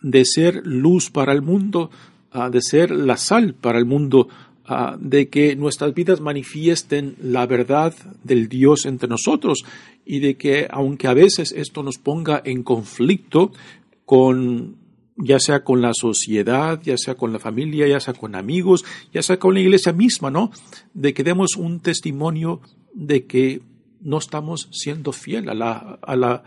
de 0.00 0.24
ser 0.24 0.64
luz 0.64 1.10
para 1.10 1.32
el 1.32 1.42
mundo, 1.42 1.90
ah, 2.30 2.50
de 2.50 2.62
ser 2.62 2.92
la 2.92 3.16
sal 3.16 3.54
para 3.54 3.78
el 3.78 3.84
mundo, 3.84 4.28
ah, 4.64 4.96
de 5.00 5.28
que 5.28 5.56
nuestras 5.56 5.92
vidas 5.92 6.20
manifiesten 6.20 7.16
la 7.20 7.46
verdad 7.46 7.94
del 8.22 8.48
Dios 8.48 8.86
entre 8.86 9.08
nosotros 9.08 9.64
y 10.06 10.20
de 10.20 10.36
que 10.36 10.68
aunque 10.70 11.08
a 11.08 11.14
veces 11.14 11.50
esto 11.50 11.82
nos 11.82 11.98
ponga 11.98 12.42
en 12.44 12.62
conflicto 12.62 13.50
con 14.04 14.76
ya 15.16 15.38
sea 15.38 15.62
con 15.64 15.82
la 15.82 15.92
sociedad, 15.94 16.80
ya 16.82 16.96
sea 16.96 17.14
con 17.14 17.32
la 17.32 17.38
familia, 17.38 17.86
ya 17.86 18.00
sea 18.00 18.14
con 18.14 18.34
amigos, 18.34 18.84
ya 19.12 19.22
sea 19.22 19.38
con 19.38 19.54
la 19.54 19.60
iglesia 19.60 19.92
misma, 19.92 20.30
¿no? 20.30 20.50
De 20.94 21.14
que 21.14 21.24
demos 21.24 21.56
un 21.56 21.80
testimonio 21.80 22.60
de 22.94 23.26
que 23.26 23.62
no 24.00 24.18
estamos 24.18 24.68
siendo 24.72 25.12
fiel 25.12 25.48
a 25.48 25.54
la, 25.54 25.98
a 26.02 26.16
la, 26.16 26.42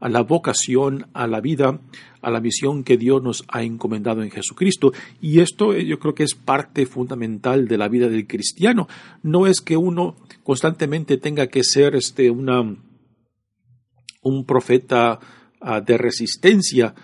a 0.00 0.08
la 0.08 0.22
vocación, 0.22 1.06
a 1.14 1.26
la 1.26 1.40
vida, 1.40 1.80
a 2.20 2.30
la 2.30 2.40
misión 2.40 2.84
que 2.84 2.96
Dios 2.96 3.22
nos 3.22 3.44
ha 3.48 3.62
encomendado 3.62 4.22
en 4.22 4.30
Jesucristo. 4.30 4.92
Y 5.20 5.40
esto 5.40 5.72
eh, 5.72 5.86
yo 5.86 5.98
creo 5.98 6.14
que 6.14 6.24
es 6.24 6.34
parte 6.34 6.86
fundamental 6.86 7.68
de 7.68 7.78
la 7.78 7.88
vida 7.88 8.08
del 8.08 8.26
cristiano. 8.26 8.88
No 9.22 9.46
es 9.46 9.60
que 9.60 9.76
uno 9.76 10.16
constantemente 10.42 11.18
tenga 11.18 11.46
que 11.46 11.62
ser 11.64 11.94
este, 11.94 12.30
una, 12.30 12.62
un 14.22 14.44
profeta 14.44 15.20
ah, 15.60 15.80
de 15.80 15.96
resistencia, 15.96 16.94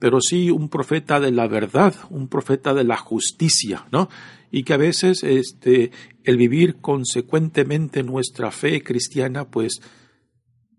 pero 0.00 0.20
sí 0.22 0.50
un 0.50 0.70
profeta 0.70 1.20
de 1.20 1.30
la 1.30 1.46
verdad, 1.46 1.94
un 2.08 2.26
profeta 2.26 2.72
de 2.74 2.84
la 2.84 2.96
justicia, 2.96 3.86
¿no? 3.92 4.08
Y 4.50 4.64
que 4.64 4.72
a 4.72 4.78
veces 4.78 5.22
este, 5.22 5.92
el 6.24 6.38
vivir 6.38 6.80
consecuentemente 6.80 8.02
nuestra 8.02 8.50
fe 8.50 8.82
cristiana, 8.82 9.50
pues 9.50 9.80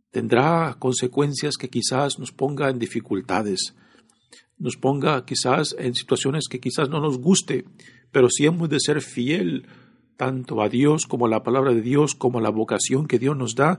tendrá 0.10 0.75
consecuencias 0.79 1.55
que 1.55 1.69
quizás 1.69 2.17
nos 2.17 2.31
ponga 2.31 2.69
en 2.69 2.79
dificultades, 2.79 3.75
nos 4.57 4.75
ponga 4.75 5.23
quizás 5.23 5.75
en 5.77 5.93
situaciones 5.93 6.47
que 6.49 6.60
quizás 6.60 6.89
no 6.89 6.99
nos 6.99 7.19
guste, 7.19 7.65
pero 8.12 8.27
sí 8.27 8.47
hemos 8.47 8.69
de 8.69 8.79
ser 8.79 9.01
fiel 9.01 9.67
tanto 10.17 10.63
a 10.63 10.69
Dios 10.69 11.05
como 11.05 11.27
a 11.27 11.29
la 11.29 11.43
palabra 11.43 11.73
de 11.73 11.81
Dios, 11.81 12.15
como 12.15 12.39
a 12.39 12.41
la 12.41 12.49
vocación 12.49 13.07
que 13.07 13.19
Dios 13.19 13.38
nos 13.38 13.53
da, 13.53 13.77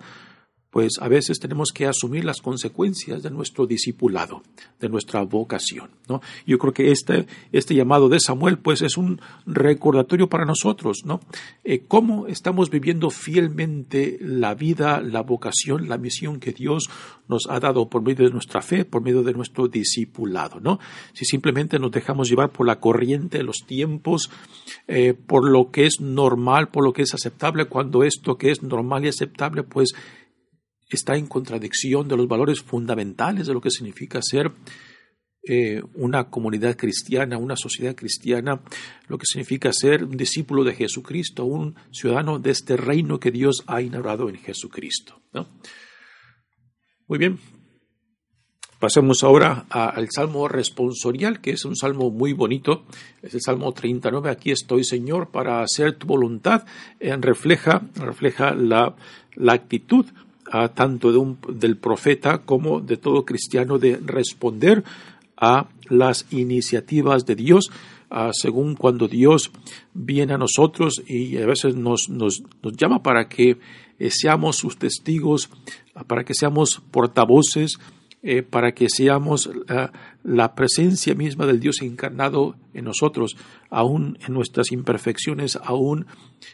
pues 0.72 0.94
a 1.00 1.08
veces 1.08 1.38
tenemos 1.38 1.70
que 1.70 1.86
asumir 1.86 2.24
las 2.24 2.40
consecuencias 2.40 3.22
de 3.22 3.30
nuestro 3.30 3.66
discipulado, 3.66 4.42
de 4.80 4.88
nuestra 4.88 5.20
vocación. 5.20 5.90
¿no? 6.08 6.22
Yo 6.46 6.58
creo 6.58 6.72
que 6.72 6.90
este, 6.90 7.26
este 7.52 7.74
llamado 7.74 8.08
de 8.08 8.18
Samuel 8.18 8.56
pues 8.56 8.80
es 8.80 8.96
un 8.96 9.20
recordatorio 9.44 10.30
para 10.30 10.46
nosotros, 10.46 11.02
¿no? 11.04 11.20
Eh, 11.62 11.84
cómo 11.86 12.26
estamos 12.26 12.70
viviendo 12.70 13.10
fielmente 13.10 14.16
la 14.22 14.54
vida, 14.54 15.02
la 15.02 15.20
vocación, 15.20 15.90
la 15.90 15.98
misión 15.98 16.40
que 16.40 16.52
Dios 16.52 16.88
nos 17.28 17.46
ha 17.50 17.60
dado 17.60 17.90
por 17.90 18.00
medio 18.00 18.26
de 18.26 18.32
nuestra 18.32 18.62
fe, 18.62 18.86
por 18.86 19.02
medio 19.02 19.22
de 19.22 19.34
nuestro 19.34 19.68
discipulado, 19.68 20.58
¿no? 20.58 20.78
Si 21.12 21.26
simplemente 21.26 21.78
nos 21.78 21.90
dejamos 21.90 22.30
llevar 22.30 22.50
por 22.50 22.66
la 22.66 22.80
corriente 22.80 23.38
de 23.38 23.44
los 23.44 23.58
tiempos, 23.66 24.30
eh, 24.88 25.12
por 25.12 25.50
lo 25.50 25.70
que 25.70 25.84
es 25.84 26.00
normal, 26.00 26.68
por 26.68 26.82
lo 26.82 26.94
que 26.94 27.02
es 27.02 27.12
aceptable, 27.12 27.66
cuando 27.66 28.04
esto 28.04 28.38
que 28.38 28.50
es 28.50 28.62
normal 28.62 29.04
y 29.04 29.08
aceptable, 29.08 29.64
pues 29.64 29.92
está 30.96 31.16
en 31.16 31.26
contradicción 31.26 32.08
de 32.08 32.16
los 32.16 32.28
valores 32.28 32.60
fundamentales 32.60 33.46
de 33.46 33.54
lo 33.54 33.60
que 33.60 33.70
significa 33.70 34.20
ser 34.22 34.52
eh, 35.44 35.82
una 35.94 36.30
comunidad 36.30 36.76
cristiana, 36.76 37.36
una 37.36 37.56
sociedad 37.56 37.96
cristiana, 37.96 38.60
lo 39.08 39.18
que 39.18 39.26
significa 39.26 39.72
ser 39.72 40.04
un 40.04 40.16
discípulo 40.16 40.62
de 40.62 40.72
Jesucristo, 40.72 41.44
un 41.44 41.74
ciudadano 41.90 42.38
de 42.38 42.50
este 42.52 42.76
reino 42.76 43.18
que 43.18 43.32
Dios 43.32 43.64
ha 43.66 43.82
inaugurado 43.82 44.28
en 44.28 44.36
Jesucristo. 44.36 45.20
Muy 47.08 47.18
bien. 47.18 47.40
Pasemos 48.78 49.22
ahora 49.22 49.66
al 49.68 50.08
Salmo 50.10 50.48
responsorial, 50.48 51.40
que 51.40 51.52
es 51.52 51.64
un 51.64 51.76
salmo 51.76 52.10
muy 52.10 52.32
bonito. 52.32 52.84
Es 53.20 53.34
el 53.34 53.40
Salmo 53.40 53.72
39. 53.72 54.30
Aquí 54.30 54.50
estoy, 54.50 54.82
Señor, 54.82 55.30
para 55.30 55.62
hacer 55.62 55.94
tu 55.94 56.06
voluntad. 56.06 56.64
Eh, 56.98 57.16
refleja, 57.16 57.82
refleja 57.94 58.54
la, 58.54 58.96
la 59.34 59.52
actitud 59.52 60.06
tanto 60.74 61.12
de 61.12 61.18
un, 61.18 61.38
del 61.48 61.78
profeta 61.78 62.42
como 62.42 62.80
de 62.80 62.98
todo 62.98 63.24
cristiano 63.24 63.78
de 63.78 63.96
responder 63.96 64.84
a 65.36 65.66
las 65.88 66.26
iniciativas 66.30 67.24
de 67.24 67.34
Dios, 67.34 67.70
según 68.32 68.76
cuando 68.76 69.08
Dios 69.08 69.50
viene 69.94 70.34
a 70.34 70.38
nosotros 70.38 71.02
y 71.08 71.38
a 71.38 71.46
veces 71.46 71.74
nos, 71.74 72.10
nos, 72.10 72.42
llama 72.76 73.02
para 73.02 73.28
que 73.28 73.58
eh, 73.98 74.10
seamos 74.10 74.56
sus 74.56 74.76
testigos, 74.76 75.48
para 76.06 76.22
que 76.24 76.34
seamos 76.34 76.82
portavoces, 76.90 77.78
eh, 78.22 78.42
para 78.42 78.72
que 78.72 78.88
seamos 78.88 79.50
la 80.22 80.54
presencia 80.54 81.14
misma 81.14 81.46
del 81.46 81.58
Dios 81.58 81.80
encarnado 81.80 82.54
en 82.74 82.84
nosotros, 82.84 83.36
aún 83.70 84.18
en 84.26 84.34
nuestras 84.34 84.70
imperfecciones, 84.70 85.58
aún 85.60 86.06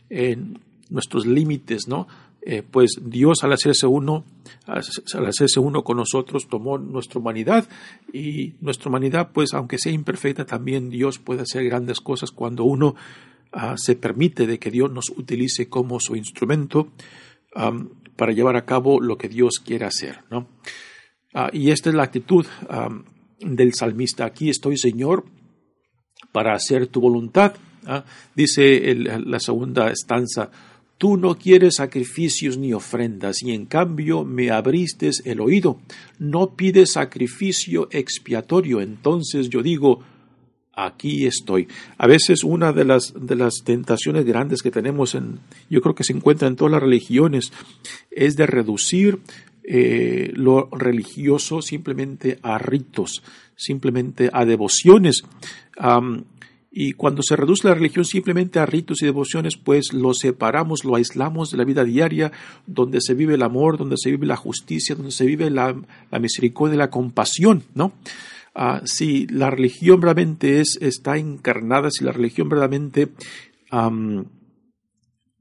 en 0.08 0.60
nuestros 0.88 1.26
límites, 1.26 1.88
¿no? 1.88 2.06
Eh, 2.50 2.62
pues 2.62 2.98
Dios 3.02 3.44
al 3.44 3.52
hacerse 3.52 3.86
uno, 3.86 4.24
al 4.64 5.26
hacerse 5.26 5.60
uno 5.60 5.84
con 5.84 5.98
nosotros, 5.98 6.48
tomó 6.48 6.78
nuestra 6.78 7.20
humanidad 7.20 7.68
y 8.10 8.54
nuestra 8.62 8.88
humanidad, 8.88 9.32
pues 9.34 9.52
aunque 9.52 9.76
sea 9.76 9.92
imperfecta, 9.92 10.46
también 10.46 10.88
Dios 10.88 11.18
puede 11.18 11.42
hacer 11.42 11.62
grandes 11.64 12.00
cosas 12.00 12.30
cuando 12.30 12.64
uno 12.64 12.96
ah, 13.52 13.74
se 13.76 13.96
permite 13.96 14.46
de 14.46 14.58
que 14.58 14.70
Dios 14.70 14.90
nos 14.90 15.10
utilice 15.10 15.68
como 15.68 16.00
su 16.00 16.16
instrumento 16.16 16.88
para 18.16 18.32
llevar 18.32 18.56
a 18.56 18.64
cabo 18.64 18.98
lo 18.98 19.18
que 19.18 19.28
Dios 19.28 19.58
quiere 19.62 19.84
hacer. 19.84 20.20
¿no? 20.30 20.48
Ah, 21.34 21.50
y 21.52 21.70
esta 21.70 21.90
es 21.90 21.96
la 21.96 22.04
actitud 22.04 22.46
del 23.40 23.74
salmista. 23.74 24.24
Aquí 24.24 24.48
estoy, 24.48 24.78
Señor, 24.78 25.26
para 26.32 26.54
hacer 26.54 26.86
tu 26.86 27.02
voluntad. 27.02 27.56
¿ah? 27.84 28.06
Dice 28.34 28.94
la 28.94 29.38
segunda 29.38 29.90
estanza, 29.90 30.50
Tú 30.98 31.16
no 31.16 31.38
quieres 31.38 31.76
sacrificios 31.76 32.58
ni 32.58 32.72
ofrendas, 32.72 33.42
y 33.42 33.52
en 33.52 33.66
cambio 33.66 34.24
me 34.24 34.50
abriste 34.50 35.10
el 35.24 35.40
oído. 35.40 35.80
No 36.18 36.56
pides 36.56 36.92
sacrificio 36.92 37.88
expiatorio. 37.92 38.80
Entonces 38.80 39.48
yo 39.48 39.62
digo, 39.62 40.02
aquí 40.74 41.26
estoy. 41.26 41.68
A 41.98 42.06
veces 42.06 42.44
una 42.44 42.72
de 42.72 42.84
las, 42.84 43.14
de 43.14 43.36
las 43.36 43.62
tentaciones 43.64 44.24
grandes 44.24 44.60
que 44.60 44.70
tenemos, 44.70 45.14
en, 45.14 45.40
yo 45.70 45.80
creo 45.80 45.94
que 45.94 46.04
se 46.04 46.12
encuentra 46.12 46.48
en 46.48 46.56
todas 46.56 46.72
las 46.72 46.82
religiones, 46.82 47.52
es 48.10 48.36
de 48.36 48.46
reducir 48.46 49.20
eh, 49.62 50.32
lo 50.34 50.68
religioso 50.72 51.62
simplemente 51.62 52.38
a 52.42 52.58
ritos, 52.58 53.22
simplemente 53.54 54.30
a 54.32 54.44
devociones. 54.44 55.22
Y 56.70 56.92
cuando 56.92 57.22
se 57.22 57.34
reduce 57.34 57.66
la 57.66 57.74
religión 57.74 58.04
simplemente 58.04 58.58
a 58.58 58.66
ritos 58.66 59.02
y 59.02 59.06
devociones, 59.06 59.56
pues 59.56 59.92
lo 59.92 60.12
separamos, 60.12 60.84
lo 60.84 60.96
aislamos 60.96 61.50
de 61.50 61.56
la 61.56 61.64
vida 61.64 61.82
diaria, 61.82 62.30
donde 62.66 63.00
se 63.00 63.14
vive 63.14 63.34
el 63.34 63.42
amor, 63.42 63.78
donde 63.78 63.96
se 63.96 64.10
vive 64.10 64.26
la 64.26 64.36
justicia, 64.36 64.94
donde 64.94 65.12
se 65.12 65.24
vive 65.24 65.50
la, 65.50 65.74
misericordia 66.20 66.76
la 66.76 66.90
compasión, 66.90 67.64
¿no? 67.74 67.92
Ah, 68.54 68.82
si 68.84 69.26
la 69.28 69.50
religión 69.50 70.02
realmente 70.02 70.60
es, 70.60 70.78
está 70.80 71.16
encarnada, 71.16 71.90
si 71.90 72.04
la 72.04 72.12
religión 72.12 72.48
verdaderamente 72.48 73.08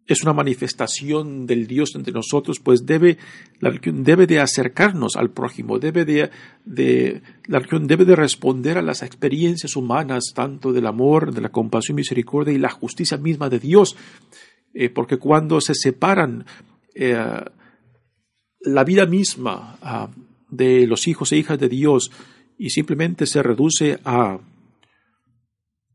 es 0.07 0.23
una 0.23 0.33
manifestación 0.33 1.45
del 1.45 1.67
Dios 1.67 1.93
entre 1.95 2.13
nosotros, 2.13 2.59
pues 2.59 2.85
debe, 2.85 3.17
la 3.59 3.69
religión 3.69 4.03
debe 4.03 4.25
de 4.25 4.39
acercarnos 4.39 5.17
al 5.17 5.31
prójimo, 5.31 5.79
debe 5.79 6.05
de, 6.05 7.21
la 7.45 7.59
religión 7.59 7.87
debe 7.87 8.05
de 8.05 8.15
responder 8.15 8.77
a 8.77 8.81
las 8.81 9.03
experiencias 9.03 9.75
humanas, 9.75 10.31
tanto 10.33 10.71
del 10.71 10.87
amor, 10.87 11.33
de 11.33 11.41
la 11.41 11.49
compasión, 11.49 11.95
misericordia 11.95 12.53
y 12.53 12.57
la 12.57 12.69
justicia 12.69 13.17
misma 13.17 13.49
de 13.49 13.59
Dios, 13.59 13.97
eh, 14.73 14.89
porque 14.89 15.17
cuando 15.17 15.59
se 15.59 15.75
separan 15.75 16.45
eh, 16.95 17.43
la 18.61 18.83
vida 18.85 19.05
misma 19.05 19.77
ah, 19.81 20.09
de 20.49 20.87
los 20.87 21.07
hijos 21.07 21.31
e 21.31 21.37
hijas 21.37 21.59
de 21.59 21.67
Dios 21.67 22.11
y 22.57 22.69
simplemente 22.69 23.25
se 23.25 23.43
reduce 23.43 23.99
a 24.05 24.39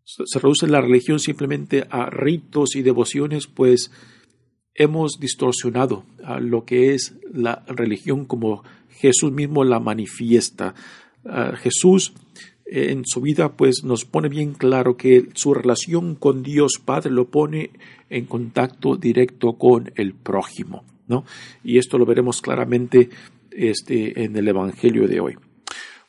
se 0.04 0.38
reduce 0.38 0.66
la 0.66 0.80
religión 0.80 1.18
simplemente 1.18 1.86
a 1.90 2.10
ritos 2.10 2.76
y 2.76 2.82
devociones, 2.82 3.46
pues 3.46 3.90
hemos 4.74 5.18
distorsionado 5.20 6.04
lo 6.40 6.64
que 6.64 6.94
es 6.94 7.14
la 7.32 7.64
religión 7.66 8.24
como 8.24 8.64
Jesús 8.88 9.32
mismo 9.32 9.64
la 9.64 9.80
manifiesta. 9.80 10.74
Jesús 11.58 12.14
eh, 12.66 12.90
en 12.90 13.04
su 13.04 13.20
vida 13.20 13.52
pues 13.52 13.84
nos 13.84 14.04
pone 14.04 14.28
bien 14.28 14.54
claro 14.54 14.96
que 14.96 15.28
su 15.34 15.54
relación 15.54 16.14
con 16.14 16.42
Dios 16.42 16.80
Padre 16.84 17.10
lo 17.10 17.28
pone 17.28 17.70
en 18.08 18.24
contacto 18.26 18.96
directo 18.96 19.54
con 19.54 19.92
el 19.94 20.14
prójimo, 20.14 20.84
¿no? 21.06 21.24
Y 21.62 21.78
esto 21.78 21.98
lo 21.98 22.06
veremos 22.06 22.40
claramente 22.40 23.10
este, 23.50 24.24
en 24.24 24.36
el 24.36 24.48
Evangelio 24.48 25.06
de 25.06 25.20
hoy. 25.20 25.34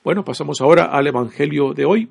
Bueno, 0.04 0.24
pasamos 0.24 0.62
ahora 0.62 0.86
al 0.86 1.08
Evangelio 1.08 1.74
de 1.74 1.86
hoy 1.86 2.10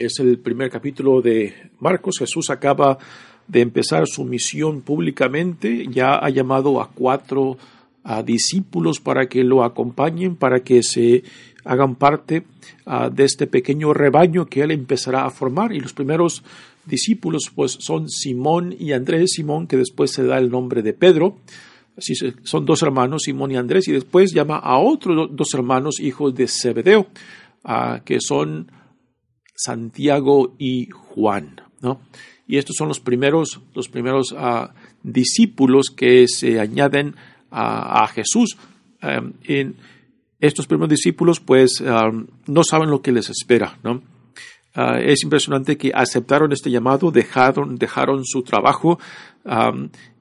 es 0.00 0.18
el 0.18 0.38
primer 0.38 0.70
capítulo 0.70 1.20
de 1.20 1.70
Marcos. 1.78 2.16
Jesús 2.18 2.48
acaba 2.48 2.98
de 3.46 3.60
empezar 3.60 4.06
su 4.06 4.24
misión 4.24 4.80
públicamente, 4.80 5.86
ya 5.90 6.14
ha 6.14 6.30
llamado 6.30 6.80
a 6.80 6.88
cuatro 6.88 7.58
discípulos 8.24 8.98
para 8.98 9.28
que 9.28 9.44
lo 9.44 9.62
acompañen, 9.62 10.36
para 10.36 10.60
que 10.60 10.82
se 10.82 11.22
hagan 11.64 11.96
parte 11.96 12.44
de 13.12 13.24
este 13.24 13.46
pequeño 13.46 13.92
rebaño 13.92 14.46
que 14.46 14.62
él 14.62 14.70
empezará 14.70 15.26
a 15.26 15.30
formar. 15.30 15.74
Y 15.74 15.80
los 15.80 15.92
primeros 15.92 16.42
discípulos 16.86 17.52
pues 17.54 17.72
son 17.78 18.08
Simón 18.08 18.74
y 18.78 18.92
Andrés, 18.92 19.32
Simón 19.34 19.66
que 19.66 19.76
después 19.76 20.12
se 20.12 20.24
da 20.24 20.38
el 20.38 20.50
nombre 20.50 20.80
de 20.80 20.94
Pedro, 20.94 21.36
son 22.42 22.64
dos 22.64 22.82
hermanos, 22.82 23.24
Simón 23.24 23.50
y 23.50 23.56
Andrés, 23.56 23.86
y 23.88 23.92
después 23.92 24.32
llama 24.32 24.56
a 24.56 24.78
otros 24.78 25.28
dos 25.32 25.52
hermanos, 25.52 26.00
hijos 26.00 26.34
de 26.34 26.48
Zebedeo, 26.48 27.08
que 28.06 28.18
son 28.20 28.72
Santiago 29.62 30.54
y 30.58 30.88
Juan, 30.90 31.60
¿no? 31.80 32.00
Y 32.46 32.56
estos 32.56 32.76
son 32.76 32.88
los 32.88 32.98
primeros, 32.98 33.60
los 33.74 33.88
primeros 33.88 34.34
ah, 34.36 34.72
discípulos 35.02 35.86
que 35.94 36.26
se 36.28 36.58
añaden 36.58 37.14
a, 37.50 38.06
Jesús. 38.08 38.56
Em, 39.02 39.74
estos 40.40 40.66
primeros 40.66 40.90
discípulos, 40.90 41.40
pues, 41.40 41.82
no 42.46 42.64
saben 42.64 42.90
lo 42.90 43.02
que 43.02 43.12
les 43.12 43.28
espera, 43.28 43.78
¿no? 43.82 44.02
Ah, 44.74 44.98
es 45.00 45.22
impresionante 45.22 45.76
que 45.76 45.92
aceptaron 45.94 46.52
este 46.52 46.70
llamado, 46.70 47.10
dejaron, 47.10 47.76
dejaron 47.76 48.24
su 48.24 48.42
trabajo 48.42 48.98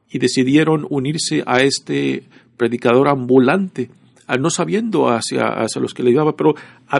y 0.09 0.19
decidieron 0.19 0.85
unirse 0.89 1.43
a 1.45 1.61
este 1.61 2.23
predicador 2.57 3.07
ambulante 3.07 3.89
no 4.37 4.49
sabiendo 4.49 5.09
hacia, 5.09 5.47
hacia 5.47 5.81
los 5.81 5.93
que 5.93 6.03
le 6.03 6.11
llevaba, 6.11 6.35
pero 6.35 6.55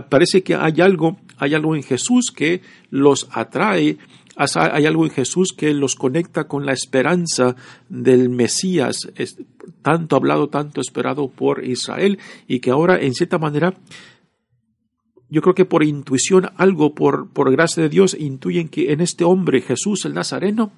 parece 0.10 0.44
que 0.44 0.56
hay 0.56 0.82
algo, 0.82 1.18
hay 1.38 1.54
algo 1.54 1.76
en 1.76 1.84
Jesús 1.84 2.32
que 2.36 2.62
los 2.90 3.28
atrae, 3.32 3.98
hay 4.36 4.86
algo 4.86 5.06
en 5.06 5.12
Jesús 5.12 5.54
que 5.56 5.74
los 5.74 5.96
conecta 5.96 6.48
con 6.48 6.66
la 6.66 6.72
esperanza 6.72 7.56
del 7.90 8.30
Mesías, 8.30 9.12
tanto 9.82 10.16
hablado, 10.16 10.48
tanto 10.48 10.80
esperado 10.80 11.28
por 11.28 11.66
Israel, 11.66 12.20
y 12.48 12.60
que 12.60 12.72
ahora, 12.72 13.00
en 13.00 13.14
cierta 13.14 13.38
manera, 13.38 13.74
yo 15.30 15.42
creo 15.42 15.54
que 15.54 15.66
por 15.66 15.84
intuición, 15.84 16.50
algo 16.56 16.96
por, 16.96 17.30
por 17.30 17.52
gracia 17.52 17.84
de 17.84 17.90
Dios, 17.90 18.16
intuyen 18.18 18.70
que 18.70 18.92
en 18.94 19.02
este 19.02 19.24
hombre, 19.24 19.62
Jesús 19.62 20.06
el 20.06 20.14
Nazareno, 20.14 20.72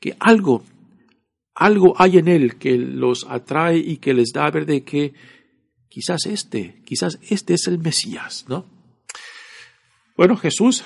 que 0.00 0.16
algo, 0.18 0.64
algo 1.54 1.94
hay 1.98 2.18
en 2.18 2.28
él 2.28 2.56
que 2.56 2.76
los 2.76 3.26
atrae 3.28 3.78
y 3.78 3.98
que 3.98 4.14
les 4.14 4.32
da 4.32 4.46
a 4.46 4.50
ver 4.50 4.66
de 4.66 4.82
que 4.82 5.14
quizás 5.88 6.26
este, 6.26 6.80
quizás 6.84 7.18
este 7.28 7.54
es 7.54 7.66
el 7.66 7.78
Mesías, 7.78 8.44
¿no? 8.48 8.64
Bueno, 10.16 10.36
Jesús 10.36 10.82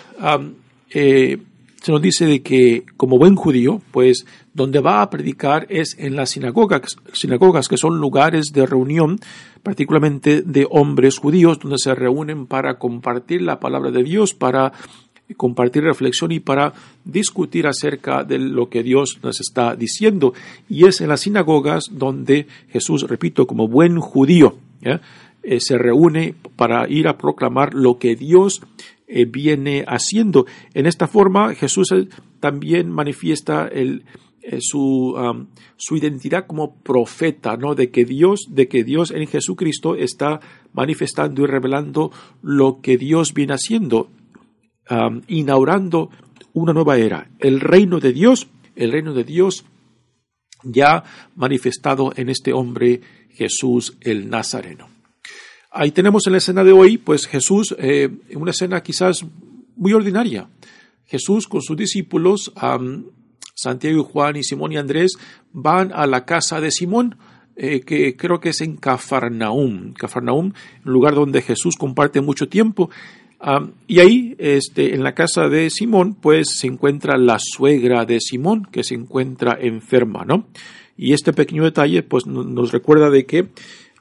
eh, 0.91 1.39
se 1.81 1.93
nos 1.93 2.03
dice 2.03 2.27
de 2.27 2.43
que 2.43 2.85
como 2.97 3.17
buen 3.17 3.37
judío, 3.37 3.81
pues 3.93 4.27
donde 4.53 4.81
va 4.81 5.03
a 5.03 5.11
predicar 5.11 5.67
es 5.71 5.97
en 5.99 6.17
las 6.17 6.31
sinagogas, 6.31 6.97
sinagogas 7.13 7.69
que 7.69 7.77
son 7.77 7.99
lugares 7.99 8.47
de 8.53 8.67
reunión, 8.67 9.21
particularmente 9.63 10.43
de 10.43 10.67
hombres 10.69 11.19
judíos, 11.19 11.61
donde 11.61 11.79
se 11.79 11.95
reúnen 11.95 12.47
para 12.47 12.79
compartir 12.79 13.43
la 13.43 13.61
palabra 13.61 13.91
de 13.91 14.03
Dios, 14.03 14.35
para 14.35 14.73
compartir 15.37 15.85
reflexión 15.85 16.33
y 16.33 16.41
para 16.41 16.73
discutir 17.05 17.69
acerca 17.69 18.25
de 18.25 18.39
lo 18.39 18.69
que 18.69 18.83
Dios 18.83 19.21
nos 19.23 19.41
está 19.41 19.77
diciendo. 19.77 20.35
Y 20.69 20.87
es 20.87 21.01
en 21.01 21.09
las 21.09 21.21
sinagogas 21.21 21.85
donde 21.93 22.49
Jesús, 22.69 23.09
repito, 23.09 23.47
como 23.47 23.69
buen 23.69 24.01
judío, 24.01 24.57
eh, 24.83 25.61
se 25.61 25.79
reúne 25.79 26.35
para 26.57 26.89
ir 26.89 27.09
a 27.09 27.17
proclamar 27.17 27.73
lo 27.75 27.99
que 27.99 28.15
Dios 28.15 28.63
eh, 29.07 29.25
viene 29.25 29.85
haciendo. 29.87 30.47
En 30.75 30.87
esta 30.87 31.07
forma, 31.07 31.55
Jesús 31.55 31.95
también 32.41 32.91
manifiesta 32.91 33.69
eh, 33.73 34.01
su, 34.61 35.15
su, 35.77 35.97
identidad 35.97 36.47
como 36.47 36.75
profeta, 36.83 37.57
¿no? 37.57 37.75
De 37.75 37.91
que 37.91 38.05
Dios, 38.05 38.49
de 38.51 38.69
que 38.69 38.85
Dios 38.85 39.11
en 39.11 39.27
Jesucristo 39.27 39.95
está 39.97 40.41
manifestando 40.73 41.43
y 41.43 41.47
revelando 41.47 42.11
lo 42.43 42.81
que 42.81 42.97
Dios 42.97 43.35
viene 43.35 43.55
haciendo, 43.55 44.09
inaugurando 45.29 46.11
una 46.53 46.73
nueva 46.73 46.97
era. 46.97 47.31
El 47.39 47.61
reino 47.61 48.01
de 48.01 48.13
Dios, 48.13 48.49
el 48.77 48.93
reino 48.93 49.13
de 49.13 49.25
Dios 49.25 49.65
ya 50.63 51.05
manifestado 51.37 52.13
en 52.17 52.29
este 52.29 52.53
hombre 52.53 53.01
Jesús 53.31 53.97
el 54.01 54.29
Nazareno. 54.29 54.89
Ahí 55.71 55.93
tenemos 55.93 56.27
en 56.27 56.33
la 56.33 56.39
escena 56.39 56.65
de 56.65 56.73
hoy, 56.73 56.99
pues 56.99 57.27
Jesús, 57.27 57.75
eh, 57.79 58.09
una 58.35 58.51
escena 58.51 58.83
quizás 58.83 59.25
muy 59.77 59.93
ordinaria. 59.93 60.49
Jesús 61.07 61.47
con 61.47 61.63
sus 61.63 61.77
discípulos, 61.77 62.53
Santiago, 63.55 64.05
Juan 64.05 64.37
y 64.37 64.43
Simón 64.43 64.73
y 64.73 64.77
Andrés, 64.79 65.13
van 65.53 65.93
a 65.93 66.07
la 66.07 66.25
casa 66.25 66.61
de 66.61 66.71
Simón, 66.71 67.17
eh, 67.57 67.81
que 67.81 68.17
creo 68.17 68.41
que 68.41 68.51
es 68.51 68.61
en 68.61 68.77
Cafarnaum, 68.77 69.93
Cafarnaum, 69.93 70.53
un 70.85 70.93
lugar 70.93 71.15
donde 71.15 71.43
Jesús 71.43 71.77
comparte 71.77 72.21
mucho 72.21 72.49
tiempo. 72.49 72.91
Y 73.87 74.01
ahí, 74.01 74.37
este, 74.39 74.95
en 74.95 75.03
la 75.03 75.15
casa 75.15 75.49
de 75.49 75.71
Simón, 75.71 76.15
pues 76.15 76.59
se 76.59 76.67
encuentra 76.67 77.17
la 77.17 77.39
suegra 77.39 78.05
de 78.05 78.21
Simón, 78.21 78.69
que 78.71 78.85
se 78.85 78.95
encuentra 78.95 79.57
enferma, 79.61 80.25
¿no? 80.25 80.47
Y 80.97 81.15
este 81.15 81.33
pequeño 81.33 81.65
detalle 81.65 82.03
pues, 82.03 82.27
nos 82.27 82.73
recuerda 82.73 83.09
de 83.09 83.25
que 83.25 83.49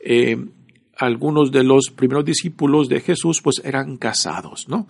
eh, 0.03 0.37
algunos 0.97 1.51
de 1.51 1.63
los 1.63 1.89
primeros 1.95 2.25
discípulos 2.25 2.89
de 2.89 2.99
Jesús 2.99 3.41
pues, 3.41 3.61
eran 3.63 3.95
casados, 3.95 4.67
¿no? 4.67 4.87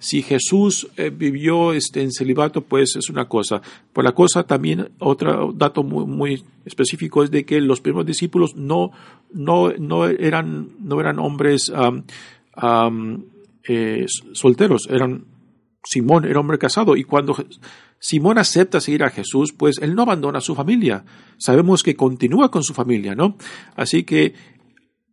si 0.00 0.22
Jesús 0.22 0.88
eh, 0.96 1.10
vivió 1.10 1.72
este, 1.72 2.02
en 2.02 2.10
celibato, 2.10 2.62
pues 2.62 2.96
es 2.96 3.08
una 3.08 3.28
cosa. 3.28 3.62
Por 3.92 4.04
la 4.04 4.12
cosa 4.12 4.42
también, 4.42 4.90
otro 4.98 5.52
dato 5.52 5.82
muy, 5.84 6.06
muy, 6.06 6.42
específico 6.64 7.22
es 7.22 7.30
de 7.30 7.44
que 7.44 7.60
los 7.60 7.80
primeros 7.80 8.04
discípulos 8.04 8.56
no, 8.56 8.90
no, 9.32 9.72
no, 9.78 10.06
eran, 10.06 10.70
no 10.80 11.00
eran 11.00 11.18
hombres 11.18 11.72
eh, 13.68 14.06
solteros, 14.32 14.88
eran 14.90 15.24
Simón 15.84 16.24
era 16.24 16.40
hombre 16.40 16.58
casado 16.58 16.96
y 16.96 17.04
cuando 17.04 17.36
Simón 17.98 18.38
acepta 18.38 18.80
seguir 18.80 19.04
a 19.04 19.10
Jesús, 19.10 19.52
pues 19.52 19.78
él 19.78 19.94
no 19.94 20.02
abandona 20.02 20.38
a 20.38 20.42
su 20.42 20.54
familia. 20.54 21.04
Sabemos 21.38 21.82
que 21.82 21.96
continúa 21.96 22.50
con 22.50 22.62
su 22.62 22.74
familia, 22.74 23.14
¿no? 23.14 23.36
Así 23.76 24.04
que 24.04 24.34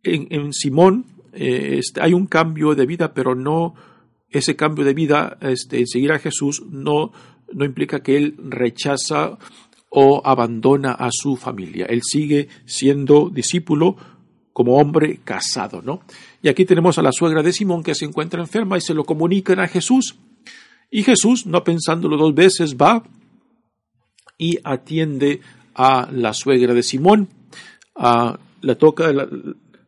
en, 0.02 0.52
Simón 0.52 1.06
eh, 1.32 1.76
este, 1.78 2.00
hay 2.00 2.12
un 2.12 2.26
cambio 2.26 2.74
de 2.74 2.86
vida, 2.86 3.14
pero 3.14 3.34
no 3.34 3.74
ese 4.28 4.54
cambio 4.54 4.84
de 4.84 4.94
vida 4.94 5.38
este, 5.40 5.78
en 5.78 5.86
seguir 5.86 6.12
a 6.12 6.18
Jesús 6.18 6.62
no, 6.68 7.12
no 7.52 7.64
implica 7.64 8.00
que 8.00 8.16
él 8.16 8.36
rechaza 8.38 9.38
o 9.88 10.20
abandona 10.24 10.92
a 10.92 11.08
su 11.10 11.36
familia. 11.36 11.86
Él 11.86 12.02
sigue 12.02 12.48
siendo 12.66 13.30
discípulo 13.30 13.96
como 14.56 14.78
hombre 14.78 15.20
casado, 15.22 15.82
¿no? 15.82 16.00
Y 16.40 16.48
aquí 16.48 16.64
tenemos 16.64 16.96
a 16.96 17.02
la 17.02 17.12
suegra 17.12 17.42
de 17.42 17.52
Simón 17.52 17.82
que 17.82 17.94
se 17.94 18.06
encuentra 18.06 18.40
enferma 18.40 18.78
y 18.78 18.80
se 18.80 18.94
lo 18.94 19.04
comunican 19.04 19.60
a 19.60 19.68
Jesús. 19.68 20.16
Y 20.90 21.02
Jesús, 21.02 21.44
no 21.44 21.62
pensándolo 21.62 22.16
dos 22.16 22.34
veces, 22.34 22.74
va 22.74 23.02
y 24.38 24.58
atiende 24.64 25.42
a 25.74 26.08
la 26.10 26.32
suegra 26.32 26.72
de 26.72 26.82
Simón, 26.82 27.28
la, 27.94 28.38
toca, 28.78 29.12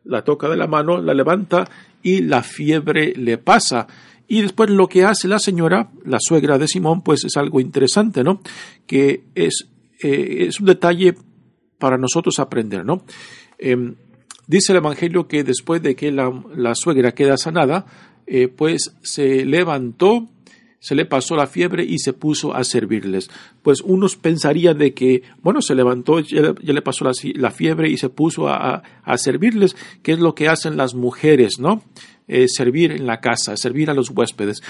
la 0.03 0.23
toca 0.23 0.47
de 0.47 0.57
la 0.57 0.67
mano, 0.67 1.01
la 1.01 1.15
levanta 1.15 1.67
y 2.03 2.21
la 2.21 2.43
fiebre 2.43 3.13
le 3.15 3.39
pasa. 3.39 3.87
Y 4.27 4.43
después 4.43 4.69
lo 4.69 4.85
que 4.85 5.03
hace 5.03 5.27
la 5.27 5.39
señora, 5.39 5.89
la 6.05 6.19
suegra 6.19 6.59
de 6.59 6.67
Simón, 6.67 7.01
pues 7.01 7.25
es 7.25 7.37
algo 7.37 7.59
interesante, 7.59 8.23
¿no? 8.23 8.43
Que 8.85 9.23
es, 9.33 9.67
eh, 10.03 10.47
un 10.59 10.65
detalle 10.67 11.15
para 11.79 11.97
nosotros 11.97 12.37
aprender, 12.37 12.85
¿no? 12.85 13.03
Em, 13.57 13.95
dice 14.49 14.73
el 14.73 14.79
Evangelio 14.79 15.27
que 15.27 15.43
después 15.43 15.81
de 15.81 15.95
que 15.95 16.11
la, 16.11 16.33
la 16.55 16.73
suegra 16.73 17.13
queda 17.13 17.37
sanada, 17.37 17.85
eh, 18.25 18.47
pues 18.47 18.95
se 19.03 19.45
levantó 19.45 20.27
se 20.79 20.95
le 20.95 21.05
pasó 21.05 21.35
la 21.35 21.47
fiebre 21.47 21.83
y 21.83 21.99
se 21.99 22.13
puso 22.13 22.55
a 22.55 22.63
servirles. 22.63 23.29
Pues 23.61 23.81
unos 23.81 24.15
pensarían 24.15 24.77
de 24.77 24.93
que, 24.93 25.23
bueno, 25.43 25.61
se 25.61 25.75
levantó, 25.75 26.19
ya, 26.21 26.53
le 26.61 26.81
pasó 26.81 27.05
la, 27.05 27.51
fiebre 27.51 27.89
y 27.89 27.97
se 27.97 28.09
puso 28.09 28.47
a, 28.47 28.81
servirles, 29.17 29.75
que 30.01 30.13
es 30.13 30.19
lo 30.19 30.35
que 30.35 30.47
hacen 30.47 30.77
las 30.77 30.95
mujeres, 30.95 31.59
¿no? 31.59 31.83
Eh, 32.27 32.47
servir 32.47 32.91
en 32.91 33.05
la 33.07 33.19
casa, 33.19 33.57
servir 33.57 33.89
a 33.89 33.93
los 33.93 34.09
huéspedes. 34.09 34.61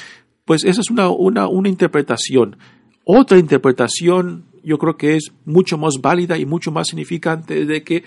Pues 0.46 0.64
esa 0.64 0.82
es 0.82 0.90
una, 0.90 1.10
una, 1.10 1.48
una 1.48 1.70
interpretación. 1.70 2.58
Otra 3.04 3.38
interpretación 3.38 4.46
yo 4.64 4.78
creo 4.78 4.98
que 4.98 5.16
es 5.16 5.32
mucho 5.46 5.78
más 5.78 5.96
válida 6.02 6.38
y 6.38 6.46
mucho 6.46 6.72
más 6.72 6.88
significante 6.88 7.66
de 7.66 7.84
que 7.84 8.04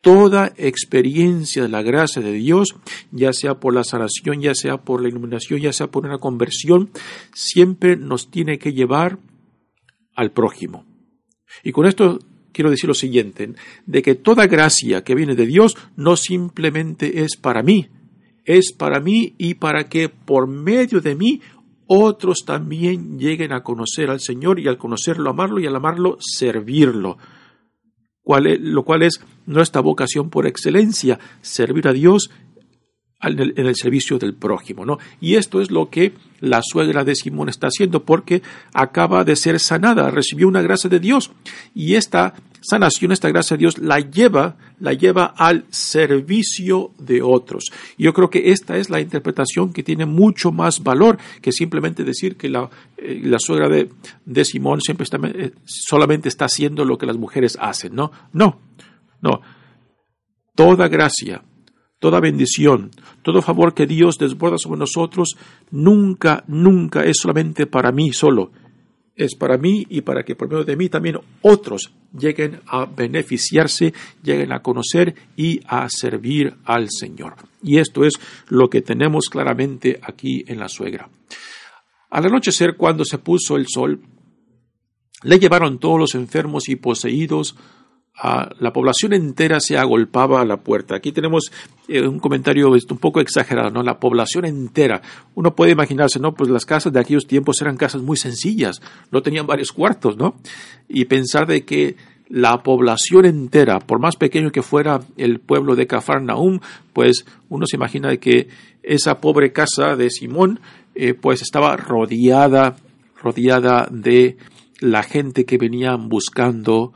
toda 0.00 0.52
experiencia 0.56 1.62
de 1.62 1.68
la 1.68 1.82
gracia 1.82 2.22
de 2.22 2.32
Dios, 2.32 2.76
ya 3.10 3.32
sea 3.32 3.58
por 3.58 3.74
la 3.74 3.84
sanación, 3.84 4.40
ya 4.40 4.54
sea 4.54 4.78
por 4.78 5.02
la 5.02 5.08
iluminación, 5.08 5.60
ya 5.60 5.72
sea 5.72 5.88
por 5.88 6.06
una 6.06 6.18
conversión, 6.18 6.90
siempre 7.34 7.96
nos 7.96 8.30
tiene 8.30 8.58
que 8.58 8.72
llevar 8.72 9.18
al 10.14 10.30
prójimo. 10.32 10.84
Y 11.64 11.72
con 11.72 11.86
esto 11.86 12.18
quiero 12.52 12.70
decir 12.70 12.88
lo 12.88 12.94
siguiente, 12.94 13.52
de 13.84 14.02
que 14.02 14.14
toda 14.14 14.46
gracia 14.46 15.04
que 15.04 15.14
viene 15.14 15.34
de 15.34 15.46
Dios 15.46 15.76
no 15.96 16.16
simplemente 16.16 17.22
es 17.22 17.36
para 17.36 17.62
mí, 17.62 17.88
es 18.44 18.72
para 18.72 19.00
mí 19.00 19.34
y 19.36 19.54
para 19.54 19.88
que 19.88 20.08
por 20.08 20.46
medio 20.46 21.00
de 21.00 21.14
mí 21.16 21.42
otros 21.86 22.44
también 22.44 23.18
lleguen 23.18 23.52
a 23.52 23.62
conocer 23.62 24.08
al 24.08 24.20
Señor 24.20 24.58
y 24.58 24.68
al 24.68 24.78
conocerlo 24.78 25.30
amarlo 25.30 25.60
y 25.60 25.66
al 25.66 25.76
amarlo 25.76 26.16
servirlo 26.20 27.18
lo 28.26 28.82
cual 28.82 29.02
es 29.02 29.20
nuestra 29.46 29.80
vocación 29.80 30.30
por 30.30 30.46
excelencia, 30.46 31.18
servir 31.42 31.88
a 31.88 31.92
Dios 31.92 32.30
en 33.22 33.66
el, 33.66 33.76
servicio 33.76 34.18
del 34.18 34.34
prójimo, 34.34 34.84
¿no? 34.84 34.98
Y 35.20 35.36
esto 35.36 35.60
es 35.60 35.70
lo 35.70 35.88
que 35.88 36.12
la 36.40 36.60
suegra 36.62 37.02
de 37.02 37.14
Simón 37.14 37.48
está 37.48 37.68
haciendo 37.68 38.04
porque 38.04 38.42
acaba 38.74 39.24
de 39.24 39.36
ser 39.36 39.58
sanada, 39.58 40.10
recibió 40.10 40.48
una 40.48 40.62
gracia 40.62 40.90
de 40.90 41.00
Dios 41.00 41.30
y 41.74 41.94
esta 41.94 42.34
sanación, 42.60 43.12
esta 43.12 43.30
gracia 43.30 43.56
de 43.56 43.62
Dios 43.62 43.78
la 43.78 44.00
lleva, 44.00 44.56
la 44.80 44.92
lleva 44.92 45.34
al 45.36 45.64
servicio 45.70 46.92
de 46.98 47.22
otros. 47.22 47.72
Yo 47.98 48.12
creo 48.12 48.30
que 48.30 48.50
esta 48.52 48.76
es 48.76 48.90
la 48.90 49.00
interpretación 49.00 49.72
que 49.72 49.82
tiene 49.82 50.06
mucho 50.06 50.52
más 50.52 50.82
valor 50.82 51.18
que 51.40 51.52
simplemente 51.52 52.04
decir 52.04 52.36
que 52.36 52.48
la, 52.48 52.68
eh, 52.96 53.20
la 53.24 53.38
suegra 53.38 53.68
de, 53.68 53.90
de, 54.24 54.44
Simón 54.44 54.80
siempre 54.80 55.04
está, 55.04 55.18
eh, 55.22 55.52
solamente 55.64 56.28
está 56.28 56.46
haciendo 56.46 56.84
lo 56.84 56.98
que 56.98 57.06
las 57.06 57.16
mujeres 57.16 57.56
hacen, 57.60 57.94
¿no? 57.94 58.10
No, 58.32 58.58
no. 59.20 59.40
Toda 60.54 60.88
gracia, 60.88 61.42
toda 61.98 62.20
bendición, 62.20 62.90
todo 63.22 63.42
favor 63.42 63.74
que 63.74 63.86
Dios 63.86 64.18
desborda 64.18 64.58
sobre 64.58 64.78
nosotros, 64.78 65.36
nunca, 65.70 66.44
nunca 66.46 67.04
es 67.04 67.18
solamente 67.18 67.66
para 67.66 67.92
mí 67.92 68.12
solo, 68.12 68.52
es 69.16 69.34
para 69.34 69.56
mí 69.56 69.86
y 69.88 70.02
para 70.02 70.22
que 70.22 70.36
por 70.36 70.48
medio 70.48 70.64
de 70.64 70.76
mí 70.76 70.88
también 70.88 71.18
otros 71.40 71.92
lleguen 72.16 72.60
a 72.66 72.84
beneficiarse, 72.84 73.94
lleguen 74.22 74.52
a 74.52 74.60
conocer 74.60 75.14
y 75.36 75.60
a 75.66 75.88
servir 75.88 76.54
al 76.64 76.88
Señor. 76.90 77.34
Y 77.62 77.78
esto 77.78 78.04
es 78.04 78.20
lo 78.48 78.68
que 78.68 78.82
tenemos 78.82 79.28
claramente 79.28 79.98
aquí 80.02 80.44
en 80.46 80.58
la 80.58 80.68
suegra. 80.68 81.08
Al 82.10 82.26
anochecer, 82.26 82.76
cuando 82.76 83.04
se 83.04 83.18
puso 83.18 83.56
el 83.56 83.66
sol, 83.66 84.00
le 85.22 85.38
llevaron 85.38 85.78
todos 85.78 85.98
los 85.98 86.14
enfermos 86.14 86.68
y 86.68 86.76
poseídos 86.76 87.56
la 88.22 88.72
población 88.72 89.12
entera 89.12 89.60
se 89.60 89.76
agolpaba 89.76 90.40
a 90.40 90.44
la 90.46 90.56
puerta. 90.56 90.96
Aquí 90.96 91.12
tenemos 91.12 91.52
eh, 91.86 92.06
un 92.06 92.18
comentario 92.18 92.70
un 92.70 92.98
poco 92.98 93.20
exagerado, 93.20 93.70
¿no? 93.70 93.82
La 93.82 94.00
población 94.00 94.46
entera. 94.46 95.02
Uno 95.34 95.54
puede 95.54 95.72
imaginarse, 95.72 96.18
¿no? 96.18 96.32
Pues 96.32 96.48
las 96.48 96.64
casas 96.64 96.92
de 96.92 97.00
aquellos 97.00 97.26
tiempos 97.26 97.60
eran 97.60 97.76
casas 97.76 98.02
muy 98.02 98.16
sencillas, 98.16 98.80
no 99.10 99.22
tenían 99.22 99.46
varios 99.46 99.70
cuartos, 99.72 100.16
¿no? 100.16 100.36
Y 100.88 101.04
pensar 101.04 101.46
de 101.46 101.64
que 101.64 101.96
la 102.28 102.62
población 102.62 103.26
entera, 103.26 103.78
por 103.80 104.00
más 104.00 104.16
pequeño 104.16 104.50
que 104.50 104.62
fuera 104.62 105.00
el 105.16 105.38
pueblo 105.38 105.76
de 105.76 105.86
Cafarnaum, 105.86 106.60
pues 106.92 107.26
uno 107.50 107.66
se 107.66 107.76
imagina 107.76 108.08
de 108.08 108.18
que 108.18 108.48
esa 108.82 109.20
pobre 109.20 109.52
casa 109.52 109.94
de 109.94 110.10
Simón, 110.10 110.60
eh, 110.94 111.14
pues 111.14 111.42
estaba 111.42 111.76
rodeada, 111.76 112.76
rodeada 113.20 113.88
de 113.90 114.38
la 114.80 115.02
gente 115.02 115.44
que 115.44 115.58
venían 115.58 116.08
buscando 116.08 116.92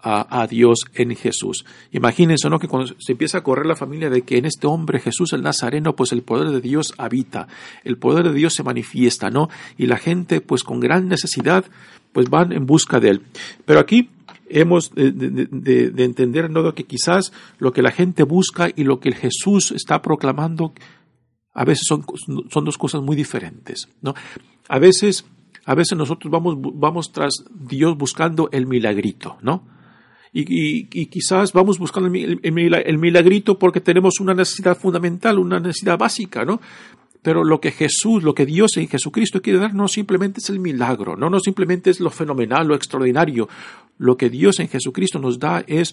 a, 0.00 0.46
Dios 0.46 0.80
en 0.94 1.14
Jesús. 1.16 1.64
Imagínense, 1.92 2.48
¿no? 2.48 2.58
Que 2.58 2.68
cuando 2.68 2.94
se 2.98 3.12
empieza 3.12 3.38
a 3.38 3.42
correr 3.42 3.66
la 3.66 3.76
familia 3.76 4.10
de 4.10 4.22
que 4.22 4.38
en 4.38 4.44
este 4.44 4.66
hombre 4.66 5.00
Jesús 5.00 5.32
el 5.32 5.42
Nazareno, 5.42 5.96
pues 5.96 6.12
el 6.12 6.22
poder 6.22 6.50
de 6.50 6.60
Dios 6.60 6.94
habita, 6.98 7.48
el 7.84 7.98
poder 7.98 8.28
de 8.28 8.34
Dios 8.34 8.54
se 8.54 8.62
manifiesta, 8.62 9.30
¿no? 9.30 9.48
Y 9.76 9.86
la 9.86 9.96
gente, 9.96 10.40
pues 10.40 10.62
con 10.62 10.80
gran 10.80 11.08
necesidad, 11.08 11.64
pues 12.12 12.30
van 12.30 12.52
en 12.52 12.66
busca 12.66 13.00
de 13.00 13.10
él. 13.10 13.22
Pero 13.64 13.80
aquí 13.80 14.10
hemos 14.48 14.92
de, 14.94 15.92
entender, 15.98 16.50
¿no? 16.50 16.74
Que 16.74 16.84
quizás 16.84 17.32
lo 17.58 17.72
que 17.72 17.82
la 17.82 17.90
gente 17.90 18.22
busca 18.22 18.68
y 18.74 18.84
lo 18.84 19.00
que 19.00 19.12
Jesús 19.12 19.72
está 19.72 20.00
proclamando, 20.00 20.72
a 21.54 21.64
veces 21.64 21.86
son, 21.88 22.04
son 22.50 22.64
dos 22.64 22.78
cosas 22.78 23.02
muy 23.02 23.16
diferentes, 23.16 23.88
¿no? 24.00 24.14
A 24.68 24.78
veces, 24.78 25.26
a 25.64 25.74
veces 25.74 25.98
nosotros 25.98 26.30
vamos, 26.30 26.56
vamos 26.58 27.10
tras 27.12 27.44
Dios 27.50 27.96
buscando 27.96 28.48
el 28.52 28.66
milagrito, 28.66 29.38
¿no? 29.42 29.77
Y, 30.40 31.06
quizás 31.06 31.52
vamos 31.52 31.78
buscando 31.78 32.08
el, 32.08 32.98
milagrito 32.98 33.58
porque 33.58 33.80
tenemos 33.80 34.20
una 34.20 34.34
necesidad 34.34 34.78
fundamental, 34.78 35.38
una 35.38 35.58
necesidad 35.58 35.98
básica, 35.98 36.44
¿no? 36.44 36.60
Pero 37.22 37.42
lo 37.42 37.60
que 37.60 37.72
Jesús, 37.72 38.22
lo 38.22 38.34
que 38.34 38.46
Dios 38.46 38.76
en 38.76 38.88
Jesucristo 38.88 39.42
quiere 39.42 39.58
dar 39.58 39.74
no 39.74 39.88
simplemente 39.88 40.38
es 40.40 40.50
el 40.50 40.60
milagro, 40.60 41.16
no, 41.16 41.28
no 41.28 41.40
simplemente 41.40 41.90
es 41.90 42.00
lo 42.00 42.10
fenomenal, 42.10 42.68
lo 42.68 42.74
extraordinario. 42.74 43.48
Lo 43.98 44.16
que 44.16 44.30
Dios 44.30 44.60
en 44.60 44.68
Jesucristo 44.68 45.18
nos 45.18 45.40
da 45.40 45.64
es 45.66 45.92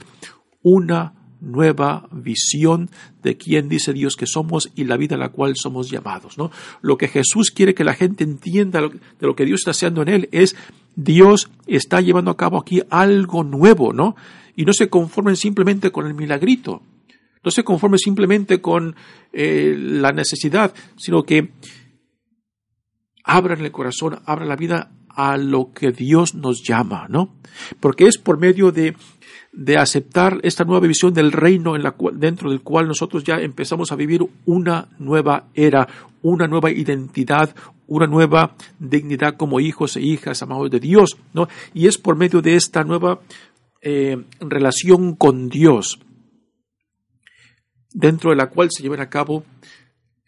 una 0.61 1.13
nueva 1.41 2.07
visión 2.11 2.89
de 3.23 3.37
quién 3.37 3.69
dice 3.69 3.93
Dios 3.93 4.15
que 4.15 4.25
somos 4.25 4.71
y 4.75 4.83
la 4.85 4.97
vida 4.97 5.15
a 5.15 5.19
la 5.19 5.29
cual 5.29 5.53
somos 5.55 5.89
llamados. 5.89 6.37
¿no? 6.37 6.51
Lo 6.81 6.97
que 6.97 7.07
Jesús 7.07 7.51
quiere 7.51 7.73
que 7.73 7.83
la 7.83 7.93
gente 7.93 8.23
entienda 8.23 8.81
de 8.81 9.27
lo 9.27 9.35
que 9.35 9.45
Dios 9.45 9.61
está 9.61 9.71
haciendo 9.71 10.01
en 10.01 10.09
él 10.09 10.29
es 10.31 10.55
Dios 10.95 11.49
está 11.67 12.01
llevando 12.01 12.31
a 12.31 12.37
cabo 12.37 12.57
aquí 12.57 12.81
algo 12.89 13.43
nuevo, 13.43 13.93
¿no? 13.93 14.15
Y 14.55 14.63
no 14.63 14.71
se 14.71 14.89
conformen 14.89 15.35
simplemente 15.35 15.91
con 15.91 16.07
el 16.07 16.13
milagrito, 16.13 16.81
no 17.43 17.51
se 17.51 17.63
conformen 17.63 17.99
simplemente 17.99 18.61
con 18.61 18.95
eh, 19.33 19.75
la 19.77 20.13
necesidad, 20.13 20.73
sino 20.95 21.23
que 21.23 21.51
abran 23.25 23.59
el 23.59 23.71
corazón, 23.71 24.19
abran 24.25 24.47
la 24.47 24.55
vida 24.55 24.91
a 25.09 25.37
lo 25.37 25.71
que 25.73 25.91
Dios 25.91 26.35
nos 26.35 26.63
llama, 26.63 27.07
¿no? 27.09 27.35
Porque 27.79 28.07
es 28.07 28.17
por 28.17 28.37
medio 28.37 28.71
de 28.71 28.95
de 29.55 29.77
aceptar 29.77 30.39
esta 30.43 30.65
nueva 30.65 30.85
visión 30.85 31.13
del 31.13 31.31
reino 31.31 31.75
en 31.75 31.83
la 31.83 31.95
dentro 32.13 32.49
del 32.49 32.61
cual 32.61 32.87
nosotros 32.87 33.23
ya 33.23 33.37
empezamos 33.37 33.91
a 33.91 33.95
vivir 33.95 34.21
una 34.45 34.89
nueva 34.99 35.47
era, 35.53 35.87
una 36.21 36.47
nueva 36.47 36.71
identidad, 36.71 37.55
una 37.87 38.05
nueva 38.05 38.55
dignidad 38.79 39.37
como 39.37 39.61
hijos 39.61 39.95
e 39.95 40.01
hijas 40.01 40.41
amados 40.43 40.69
de 40.69 40.79
Dios, 40.79 41.17
¿no? 41.33 41.47
Y 41.73 41.87
es 41.87 41.97
por 41.97 42.17
medio 42.17 42.41
de 42.41 42.55
esta 42.55 42.83
nueva 42.83 43.21
eh, 43.81 44.17
relación 44.41 45.15
con 45.15 45.47
Dios, 45.47 45.99
dentro 47.93 48.31
de 48.31 48.35
la 48.35 48.49
cual 48.49 48.69
se 48.71 48.83
llevan 48.83 48.99
a 48.99 49.09
cabo 49.09 49.45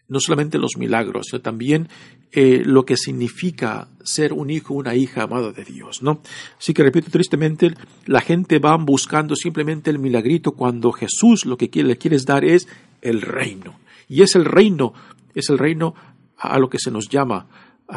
no 0.08 0.20
solamente 0.20 0.58
los 0.58 0.78
milagros, 0.78 1.26
sino 1.26 1.42
también 1.42 1.88
eh, 2.32 2.62
lo 2.64 2.84
que 2.84 2.96
significa 2.96 3.88
ser 4.04 4.32
un 4.32 4.50
hijo, 4.50 4.74
una 4.74 4.94
hija 4.94 5.22
amada 5.22 5.52
de 5.52 5.64
Dios, 5.64 6.02
¿no? 6.02 6.20
Así 6.58 6.74
que 6.74 6.82
repito, 6.82 7.10
tristemente, 7.10 7.74
la 8.06 8.20
gente 8.20 8.58
va 8.58 8.76
buscando 8.76 9.34
simplemente 9.34 9.90
el 9.90 9.98
milagrito 9.98 10.52
cuando 10.52 10.92
Jesús 10.92 11.46
lo 11.46 11.56
que 11.56 11.70
quiere, 11.70 11.88
le 11.88 11.98
quieres 11.98 12.26
dar 12.26 12.44
es 12.44 12.68
el 13.02 13.22
reino. 13.22 13.78
Y 14.08 14.22
es 14.22 14.34
el 14.34 14.44
reino, 14.44 14.92
es 15.34 15.48
el 15.50 15.58
reino 15.58 15.94
a 16.36 16.58
lo 16.58 16.68
que 16.68 16.78
se 16.78 16.90
nos 16.90 17.08
llama, 17.08 17.46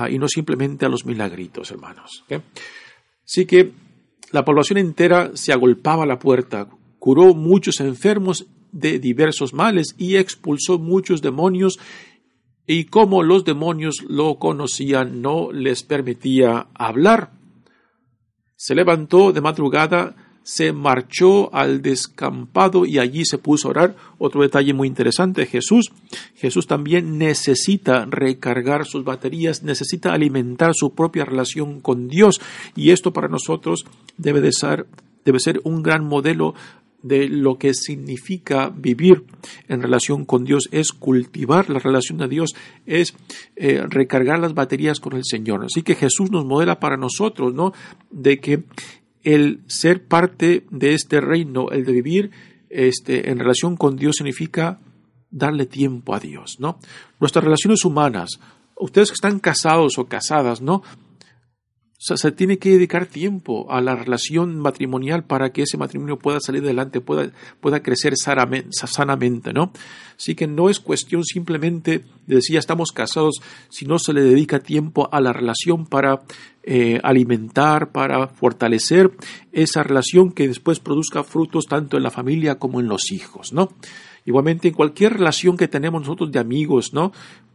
y 0.10 0.18
no 0.18 0.28
simplemente 0.28 0.86
a 0.86 0.90
los 0.90 1.06
milagritos, 1.06 1.72
hermanos. 1.72 2.24
Así 3.26 3.46
que 3.46 3.72
la 4.32 4.46
población 4.46 4.78
entera 4.78 5.32
se 5.36 5.54
agolpaba 5.54 6.04
a 6.04 6.08
la 6.08 6.20
puerta, 6.20 6.70
curó 7.00 7.34
muchos 7.34 7.80
enfermos 7.80 8.46
de 8.72 9.00
diversos 9.00 9.54
males 9.54 9.96
y 9.98 10.16
expulsó 10.16 10.80
muchos 10.80 11.22
demonios 11.22 11.80
y 12.68 12.86
como 12.86 13.24
los 13.24 13.44
demonios 13.44 14.04
lo 14.08 14.36
conocían 14.36 15.22
no 15.22 15.52
les 15.52 15.84
permitía 15.84 16.68
hablar. 16.74 17.32
Se 18.56 18.76
levantó 18.76 19.32
de 19.32 19.42
madrugada, 19.42 20.16
se 20.44 20.74
marchó 20.74 21.54
al 21.54 21.82
descampado 21.82 22.86
y 22.86 23.00
allí 23.00 23.26
se 23.26 23.38
puso 23.38 23.68
a 23.68 23.72
orar. 23.72 23.96
Otro 24.18 24.42
detalle 24.42 24.74
muy 24.74 24.88
interesante, 24.88 25.46
Jesús. 25.46 25.92
Jesús 26.36 26.68
también 26.68 27.18
necesita 27.18 28.06
recargar 28.06 28.86
sus 28.86 29.04
baterías, 29.04 29.64
necesita 29.64 30.14
alimentar 30.14 30.72
su 30.74 30.94
propia 30.94 31.26
relación 31.26 31.80
con 31.80 32.08
Dios 32.08 32.42
y 32.76 32.92
esto 32.92 33.14
para 33.14 33.28
nosotros 33.28 33.86
debe 34.18 34.42
de 34.42 34.52
ser, 34.52 34.88
debe 35.26 35.40
ser 35.40 35.62
un 35.64 35.84
gran 35.84 36.06
modelo 36.06 36.56
de 37.04 37.28
lo 37.28 37.58
que 37.58 37.74
significa 37.74 38.70
vivir 38.70 39.24
en 39.68 39.82
relación 39.82 40.26
con 40.26 40.44
Dios, 40.44 40.70
es 40.72 40.92
cultivar 40.92 41.70
la 41.70 41.80
relación 41.80 42.20
de 42.20 42.28
Dios, 42.28 42.56
es 42.86 43.16
eh, 43.56 43.84
recargar 43.88 44.40
las 44.40 44.54
baterías 44.54 45.00
con 45.00 45.14
el 45.14 45.24
Señor. 45.26 45.66
Así 45.66 45.82
que 45.82 45.96
Jesús 45.96 46.32
nos 46.32 46.46
modela 46.46 46.80
para 46.80 46.98
nosotros, 46.98 47.54
¿no? 47.54 47.74
De 48.10 48.40
que 48.40 48.64
el 49.24 49.62
ser 49.68 50.06
parte 50.06 50.66
de 50.72 50.94
este 50.94 51.22
reino, 51.22 51.70
el 51.70 51.86
de 51.86 51.92
vivir 51.92 52.32
este, 52.70 53.30
en 53.30 53.40
relación 53.40 53.76
con 53.78 53.96
Dios 53.96 54.16
significa 54.18 54.80
darle 55.30 55.66
tiempo 55.66 56.14
a 56.14 56.20
Dios, 56.20 56.58
¿no? 56.60 56.80
Nuestras 57.20 57.44
relaciones 57.44 57.86
humanas, 57.86 58.40
ustedes 58.76 59.10
que 59.10 59.16
están 59.16 59.40
casados 59.40 59.98
o 59.98 60.06
casadas, 60.06 60.62
¿no? 60.62 60.84
Se 62.04 62.32
tiene 62.32 62.58
que 62.58 62.72
dedicar 62.72 63.06
tiempo 63.06 63.72
a 63.72 63.80
la 63.80 63.96
relación 63.96 64.58
matrimonial 64.60 65.24
para 65.24 65.52
que 65.52 65.62
ese 65.62 65.78
matrimonio 65.78 66.18
pueda 66.18 66.40
salir 66.40 66.64
adelante, 66.64 67.00
pueda, 67.00 67.32
pueda 67.60 67.84
crecer 67.84 68.14
sanamente, 68.16 69.54
¿no? 69.54 69.72
Así 70.18 70.34
que 70.34 70.48
no 70.48 70.70
es 70.72 70.80
cuestión 70.80 71.24
simplemente 71.24 72.04
de 72.26 72.36
decir 72.36 72.56
ya 72.56 72.60
estamos 72.60 72.92
casados, 72.92 73.40
sino 73.70 74.00
se 74.00 74.14
le 74.14 74.22
dedica 74.22 74.60
tiempo 74.60 75.10
a 75.12 75.22
la 75.22 75.32
relación 75.32 75.86
para 75.86 76.24
eh, 76.64 77.00
alimentar, 77.04 77.92
para 77.92 78.28
fortalecer 78.28 79.12
esa 79.52 79.84
relación 79.84 80.32
que 80.32 80.48
después 80.48 80.80
produzca 80.80 81.24
frutos 81.24 81.68
tanto 81.68 81.98
en 81.98 82.04
la 82.04 82.10
familia 82.10 82.58
como 82.58 82.80
en 82.80 82.88
los 82.88 83.12
hijos, 83.12 83.54
¿no? 83.54 83.70
Igualmente, 84.26 84.68
en 84.68 84.74
cualquier 84.76 85.14
relación 85.14 85.58
que 85.58 85.68
tenemos 85.68 86.02
nosotros 86.02 86.32
de 86.32 86.40
amigos, 86.40 86.94
¿no? 86.94 87.12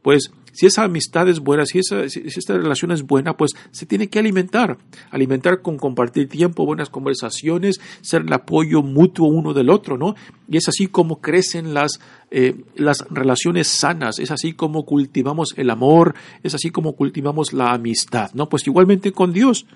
Pues 0.07 0.31
si 0.53 0.67
esa 0.67 0.85
amistad 0.85 1.29
es 1.29 1.41
buena, 1.41 1.67
si, 1.67 1.81
esa, 1.81 2.05
esta 2.05 2.57
relación 2.57 2.93
es 2.93 3.03
buena, 3.03 3.37
pues 3.37 3.57
se 3.73 3.87
tiene 3.87 4.09
que 4.09 4.21
alimentar. 4.21 4.79
Alimentar 5.11 5.63
con 5.63 5.79
compartir 5.79 6.29
tiempo, 6.29 6.65
buenas 6.65 6.91
conversaciones, 6.91 7.81
ser 8.03 8.23
el 8.23 8.33
apoyo 8.33 8.85
mutuo 8.85 9.27
uno 9.27 9.53
del 9.53 9.69
otro, 9.69 9.99
¿no? 9.99 10.15
Y 10.49 10.59
es 10.59 10.69
así 10.69 10.87
como 10.87 11.21
crecen 11.21 11.75
las, 11.75 11.99
eh, 12.31 12.55
las 12.77 13.05
relaciones 13.11 13.67
sanas, 13.67 14.21
es 14.21 14.31
así 14.31 14.53
como 14.53 14.87
cultivamos 14.87 15.55
el 15.57 15.71
amor, 15.71 16.15
es 16.45 16.55
así 16.55 16.71
como 16.71 16.95
cultivamos 16.95 17.53
la 17.53 17.73
amistad, 17.73 18.31
¿no? 18.33 18.49
Pues 18.49 18.65
igualmente 18.69 19.11
con 19.11 19.33
Dios. 19.33 19.67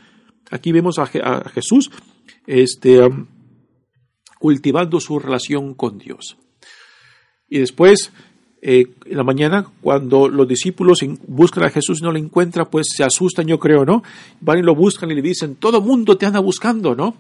Aquí 0.52 0.70
vemos 0.70 1.00
a, 1.00 1.06
Jesús 1.06 1.90
este, 2.46 3.02
um, 3.02 3.26
cultivando 4.38 5.00
su 5.00 5.18
relación 5.18 5.74
con 5.74 5.98
Dios. 5.98 6.38
Y 7.48 7.58
después, 7.58 8.12
eh, 8.62 8.88
en 9.06 9.16
la 9.16 9.24
mañana, 9.24 9.66
cuando 9.80 10.28
los 10.28 10.46
discípulos 10.46 10.98
buscan 11.26 11.64
a 11.64 11.70
Jesús 11.70 12.00
y 12.00 12.02
no 12.02 12.12
lo 12.12 12.18
encuentran, 12.18 12.68
pues 12.70 12.88
se 12.94 13.02
asustan, 13.02 13.46
yo 13.46 13.58
creo, 13.58 13.86
¿no? 13.86 14.02
Van 14.40 14.58
y 14.58 14.62
lo 14.62 14.74
buscan 14.74 15.10
y 15.10 15.14
le 15.14 15.22
dicen, 15.22 15.56
todo 15.56 15.80
mundo 15.80 16.18
te 16.18 16.26
anda 16.26 16.40
buscando, 16.40 16.94
¿no? 16.94 17.16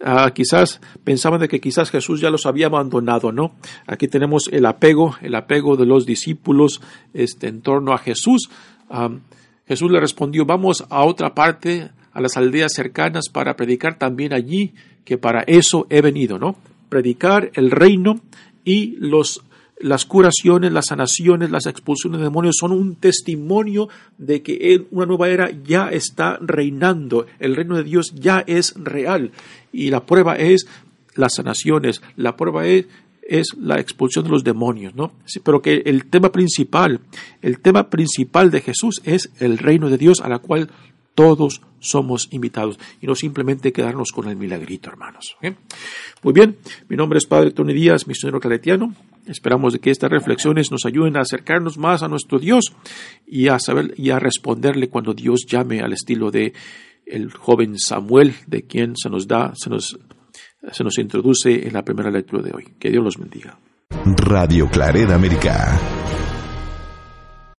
Ah, 0.00 0.30
quizás 0.32 0.80
pensaban 1.02 1.40
de 1.40 1.48
que 1.48 1.60
quizás 1.60 1.90
Jesús 1.90 2.20
ya 2.20 2.30
los 2.30 2.46
había 2.46 2.66
abandonado, 2.66 3.32
¿no? 3.32 3.54
Aquí 3.88 4.06
tenemos 4.06 4.48
el 4.52 4.66
apego, 4.66 5.16
el 5.20 5.34
apego 5.34 5.76
de 5.76 5.86
los 5.86 6.06
discípulos 6.06 6.80
este, 7.12 7.48
en 7.48 7.60
torno 7.60 7.92
a 7.92 7.98
Jesús. 7.98 8.48
Jesús 9.66 9.90
le 9.90 9.98
respondió, 9.98 10.44
vamos 10.44 10.84
a 10.90 11.04
otra 11.04 11.34
parte, 11.34 11.90
a 12.12 12.20
las 12.20 12.36
aldeas 12.36 12.72
cercanas 12.72 13.24
para 13.32 13.56
predicar 13.56 13.98
también 13.98 14.32
allí, 14.32 14.74
que 15.04 15.18
para 15.18 15.42
eso 15.42 15.86
he 15.90 16.00
venido, 16.00 16.38
¿no? 16.38 16.54
Predicar 16.88 17.50
el 17.54 17.72
reino 17.72 18.20
y 18.64 18.94
los 18.98 19.42
las 19.78 20.04
curaciones, 20.04 20.72
las 20.72 20.86
sanaciones, 20.86 21.50
las 21.50 21.66
expulsiones 21.66 22.18
de 22.18 22.24
demonios 22.24 22.56
son 22.58 22.72
un 22.72 22.96
testimonio 22.96 23.88
de 24.18 24.42
que 24.42 24.86
una 24.90 25.06
nueva 25.06 25.28
era 25.28 25.50
ya 25.50 25.88
está 25.88 26.38
reinando, 26.40 27.26
el 27.38 27.56
reino 27.56 27.76
de 27.76 27.84
Dios 27.84 28.14
ya 28.14 28.44
es 28.46 28.74
real 28.76 29.32
y 29.72 29.90
la 29.90 30.06
prueba 30.06 30.36
es 30.36 30.66
las 31.14 31.34
sanaciones, 31.34 32.02
la 32.16 32.36
prueba 32.36 32.66
es, 32.66 32.86
es 33.22 33.48
la 33.58 33.80
expulsión 33.80 34.24
de 34.24 34.30
los 34.30 34.44
demonios, 34.44 34.94
¿no? 34.94 35.12
pero 35.42 35.60
que 35.60 35.82
el 35.86 36.06
tema 36.06 36.30
principal, 36.30 37.00
el 37.42 37.60
tema 37.60 37.90
principal 37.90 38.50
de 38.50 38.60
Jesús 38.60 39.00
es 39.04 39.30
el 39.40 39.58
reino 39.58 39.90
de 39.90 39.98
Dios 39.98 40.20
a 40.20 40.28
la 40.28 40.38
cual 40.38 40.70
todos 41.14 41.62
somos 41.78 42.28
invitados 42.30 42.78
y 43.00 43.06
no 43.06 43.14
simplemente 43.14 43.72
quedarnos 43.72 44.10
con 44.10 44.28
el 44.28 44.36
milagrito, 44.36 44.88
hermanos. 44.90 45.36
Muy 46.22 46.32
bien, 46.32 46.56
mi 46.88 46.96
nombre 46.96 47.18
es 47.18 47.26
Padre 47.26 47.50
Tony 47.50 47.74
Díaz, 47.74 48.06
misionero 48.06 48.40
claretiano. 48.40 48.94
Esperamos 49.26 49.78
que 49.78 49.90
estas 49.90 50.10
reflexiones 50.10 50.70
nos 50.70 50.84
ayuden 50.84 51.16
a 51.16 51.20
acercarnos 51.20 51.78
más 51.78 52.02
a 52.02 52.08
nuestro 52.08 52.38
Dios 52.38 52.72
y 53.26 53.48
a 53.48 53.58
saber 53.58 53.94
y 53.96 54.10
a 54.10 54.18
responderle 54.18 54.88
cuando 54.88 55.14
Dios 55.14 55.46
llame 55.46 55.80
al 55.80 55.92
estilo 55.92 56.30
de 56.30 56.52
el 57.06 57.32
joven 57.32 57.78
Samuel, 57.78 58.34
de 58.46 58.62
quien 58.62 58.94
se 58.96 59.10
nos 59.10 59.28
da, 59.28 59.52
se 59.54 59.70
nos, 59.70 59.98
se 60.72 60.84
nos 60.84 60.98
introduce 60.98 61.66
en 61.66 61.72
la 61.72 61.82
primera 61.82 62.10
lectura 62.10 62.42
de 62.42 62.52
hoy. 62.52 62.64
Que 62.78 62.90
Dios 62.90 63.04
los 63.04 63.18
bendiga. 63.18 63.58
Radio 63.90 64.68
Claret 64.68 65.10
América. 65.10 65.78